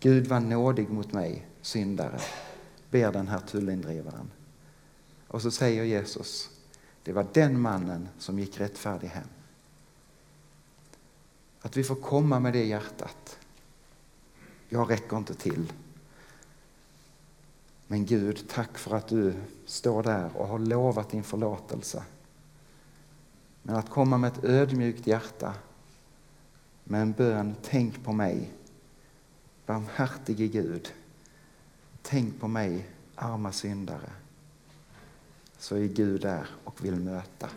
Gud 0.00 0.26
var 0.26 0.40
nådig 0.40 0.90
mot 0.90 1.12
mig, 1.12 1.46
syndare, 1.62 2.20
ber 2.90 3.12
den 3.12 3.28
här 3.28 3.38
tullindrivaren. 3.38 4.30
Och 5.26 5.42
så 5.42 5.50
säger 5.50 5.84
Jesus, 5.84 6.50
det 7.02 7.12
var 7.12 7.26
den 7.32 7.60
mannen 7.60 8.08
som 8.18 8.38
gick 8.38 8.60
rättfärdig 8.60 9.08
hem. 9.08 9.28
Att 11.60 11.76
vi 11.76 11.84
får 11.84 11.96
komma 11.96 12.40
med 12.40 12.52
det 12.52 12.64
hjärtat. 12.64 13.38
Jag 14.68 14.90
räcker 14.90 15.16
inte 15.16 15.34
till. 15.34 15.72
Men 17.90 18.06
Gud, 18.06 18.48
tack 18.48 18.78
för 18.78 18.96
att 18.96 19.08
du 19.08 19.34
står 19.66 20.02
där 20.02 20.36
och 20.36 20.48
har 20.48 20.58
lovat 20.58 21.10
din 21.10 21.24
förlåtelse. 21.24 22.04
Men 23.62 23.76
att 23.76 23.90
komma 23.90 24.18
med 24.18 24.32
ett 24.32 24.44
ödmjukt 24.44 25.06
hjärta 25.06 25.54
med 26.84 27.02
en 27.02 27.12
bön, 27.12 27.54
tänk 27.62 28.04
på 28.04 28.12
mig. 28.12 28.52
Barmhärtige 29.66 30.46
Gud, 30.46 30.92
tänk 32.02 32.40
på 32.40 32.48
mig, 32.48 32.88
arma 33.14 33.52
syndare. 33.52 34.10
Så 35.58 35.76
är 35.76 35.86
Gud 35.86 36.20
där 36.20 36.46
och 36.64 36.84
vill 36.84 36.96
möta 36.96 37.48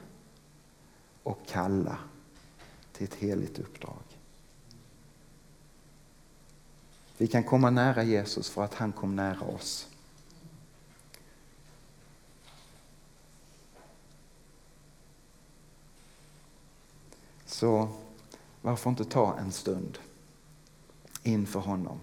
och 1.23 1.39
kalla 1.47 1.97
till 2.91 3.03
ett 3.03 3.15
heligt 3.15 3.59
uppdrag. 3.59 4.03
Vi 7.17 7.27
kan 7.27 7.43
komma 7.43 7.69
nära 7.69 8.03
Jesus 8.03 8.49
för 8.49 8.63
att 8.63 8.73
han 8.73 8.91
kom 8.91 9.15
nära 9.15 9.41
oss. 9.41 9.90
Så 17.61 17.89
varför 18.61 18.89
inte 18.89 19.05
ta 19.05 19.37
en 19.37 19.51
stund 19.51 19.97
inför 21.23 21.59
honom? 21.59 21.99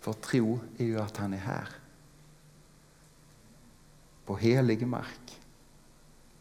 För 0.00 0.12
tro 0.12 0.60
är 0.78 0.84
ju 0.84 1.00
att 1.00 1.16
han 1.16 1.32
är 1.32 1.38
här. 1.38 1.68
På 4.24 4.36
helig 4.36 4.86
mark. 4.86 5.40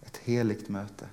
Ett 0.01 0.17
heligt 0.17 0.69
möte. 0.69 1.09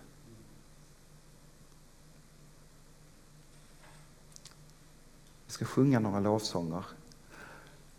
Vi 5.46 5.52
ska 5.52 5.64
sjunga 5.64 6.00
några 6.00 6.20
lovsånger. 6.20 6.84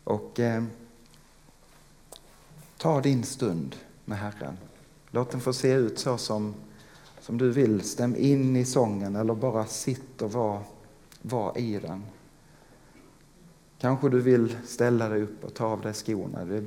Och 0.03 0.39
eh, 0.39 0.63
ta 2.77 3.01
din 3.01 3.23
stund 3.23 3.75
med 4.05 4.17
Herren. 4.17 4.57
Låt 5.11 5.31
den 5.31 5.41
få 5.41 5.53
se 5.53 5.71
ut 5.73 5.99
så 5.99 6.17
som 6.17 6.55
som 7.29 7.37
du 7.37 7.51
vill. 7.51 7.81
Stäm 7.81 8.15
in 8.15 8.55
i 8.55 8.65
sången 8.65 9.15
eller 9.15 9.35
bara 9.35 9.65
sitt 9.65 10.21
och 10.21 10.31
var, 10.31 10.61
var 11.21 11.57
i 11.57 11.79
den. 11.79 12.03
Kanske 13.79 14.09
du 14.09 14.21
vill 14.21 14.57
ställa 14.65 15.09
dig 15.09 15.21
upp 15.21 15.43
och 15.43 15.53
ta 15.53 15.65
av 15.65 15.81
dig 15.81 15.93
skorna. 15.93 16.45
Det, 16.45 16.65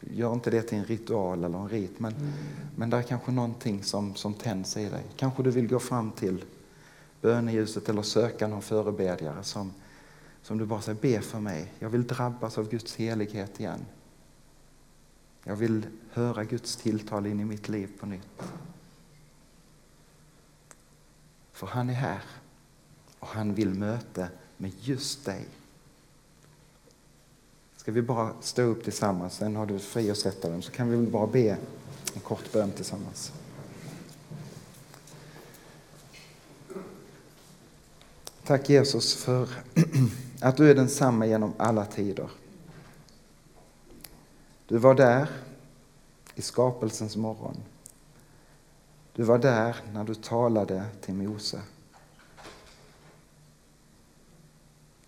gör 0.00 0.32
inte 0.32 0.50
det 0.50 0.62
till 0.62 0.78
en 0.78 0.84
ritual 0.84 1.44
eller 1.44 1.58
en 1.58 1.68
rit, 1.68 2.00
men, 2.00 2.12
mm. 2.12 2.32
men 2.76 2.90
det 2.90 2.96
är 2.96 3.02
kanske 3.02 3.32
någonting 3.32 3.82
som, 3.82 4.14
som 4.14 4.34
tänds 4.34 4.76
i 4.76 4.88
dig. 4.88 5.04
Kanske 5.16 5.42
du 5.42 5.50
vill 5.50 5.68
gå 5.68 5.78
fram 5.78 6.10
till 6.10 6.44
böneljuset 7.20 7.88
eller 7.88 8.02
söka 8.02 8.46
någon 8.46 8.62
förebedjare 8.62 9.44
som, 9.44 9.72
som 10.42 10.58
du 10.58 10.66
bara 10.66 10.80
säger, 10.80 11.00
be 11.00 11.20
för 11.20 11.40
mig. 11.40 11.72
Jag 11.78 11.88
vill 11.88 12.06
drabbas 12.06 12.58
av 12.58 12.68
Guds 12.68 12.96
helighet 12.96 13.60
igen. 13.60 13.84
Jag 15.44 15.56
vill 15.56 15.86
höra 16.12 16.44
Guds 16.44 16.76
tilltal 16.76 17.26
in 17.26 17.40
i 17.40 17.44
mitt 17.44 17.68
liv 17.68 17.88
på 18.00 18.06
nytt. 18.06 18.42
För 21.58 21.66
han 21.66 21.90
är 21.90 21.94
här 21.94 22.22
och 23.18 23.28
han 23.28 23.54
vill 23.54 23.74
möta 23.74 24.28
med 24.56 24.72
just 24.80 25.24
dig. 25.24 25.44
Ska 27.76 27.92
vi 27.92 28.02
bara 28.02 28.32
stå 28.40 28.62
upp 28.62 28.84
tillsammans, 28.84 29.34
sen 29.34 29.56
har 29.56 29.66
du 29.66 29.78
fri 29.78 30.10
att 30.10 30.18
sätta 30.18 30.48
dem, 30.48 30.62
så 30.62 30.72
kan 30.72 30.90
vi 30.90 30.96
väl 30.96 31.06
bara 31.06 31.26
be 31.26 31.58
En 32.14 32.20
kort 32.20 32.52
bön 32.52 32.72
tillsammans. 32.72 33.32
Tack 38.44 38.70
Jesus 38.70 39.14
för 39.14 39.48
att 40.40 40.56
du 40.56 40.70
är 40.70 40.74
densamma 40.74 41.26
genom 41.26 41.52
alla 41.56 41.84
tider. 41.84 42.30
Du 44.68 44.78
var 44.78 44.94
där 44.94 45.28
i 46.34 46.42
skapelsens 46.42 47.16
morgon. 47.16 47.56
Du 49.18 49.24
var 49.24 49.38
där 49.38 49.76
när 49.92 50.04
du 50.04 50.14
talade 50.14 50.84
till 51.00 51.14
Mose. 51.14 51.62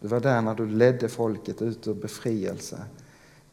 Du 0.01 0.09
var 0.09 0.21
där 0.21 0.43
när 0.43 0.55
du 0.55 0.67
ledde 0.67 1.09
folket 1.09 1.63
ut 1.63 1.87
ur 1.87 1.95
befrielse 1.95 2.85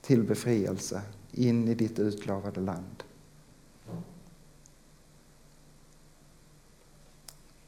till 0.02 0.24
befrielse 0.24 1.02
in 1.32 1.68
i 1.68 1.76
ditt 1.76 2.00
utlovade 2.00 2.60
land. 2.60 3.04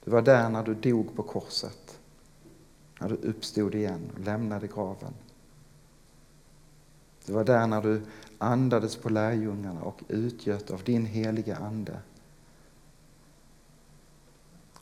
Du 0.03 0.11
var 0.11 0.21
där 0.21 0.49
när 0.49 0.63
du 0.63 0.73
dog 0.73 1.15
på 1.15 1.23
korset, 1.23 1.99
när 2.99 3.09
du 3.09 3.15
uppstod 3.15 3.75
igen 3.75 4.11
och 4.13 4.19
lämnade 4.19 4.67
graven. 4.67 5.13
Du 7.25 7.33
var 7.33 7.43
där 7.43 7.67
när 7.67 7.81
du 7.81 8.01
andades 8.37 8.95
på 8.95 9.09
lärjungarna 9.09 9.81
och 9.81 10.03
utgöt 10.07 10.71
av 10.71 10.83
din 10.83 11.05
heliga 11.05 11.55
Ande. 11.55 11.99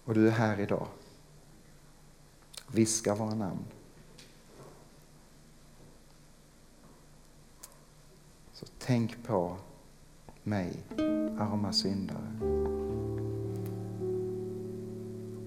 Och 0.08 0.14
du 0.14 0.28
är 0.28 0.32
här 0.32 0.60
idag. 0.60 0.88
Viska 2.72 3.16
våra 3.16 3.36
namn. 3.36 3.66
Så 8.54 8.66
tänk 8.80 9.24
på 9.24 9.58
mig, 10.44 10.74
arma 11.40 11.74
syndare. 11.74 12.40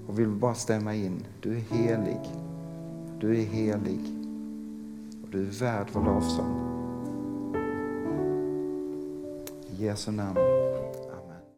Och 0.06 0.18
vill 0.18 0.28
bara 0.28 0.54
stämma 0.54 0.94
in, 0.94 1.26
du 1.40 1.56
är 1.56 1.60
helig. 1.60 2.20
Du 3.20 3.40
är 3.40 3.44
helig. 3.44 4.00
Och 5.22 5.28
du 5.28 5.46
är 5.46 5.50
värd 5.50 5.86
vår 5.92 6.04
lovsång. 6.04 6.66
I 9.70 9.84
Jesu 9.84 10.12
namn. 10.12 10.49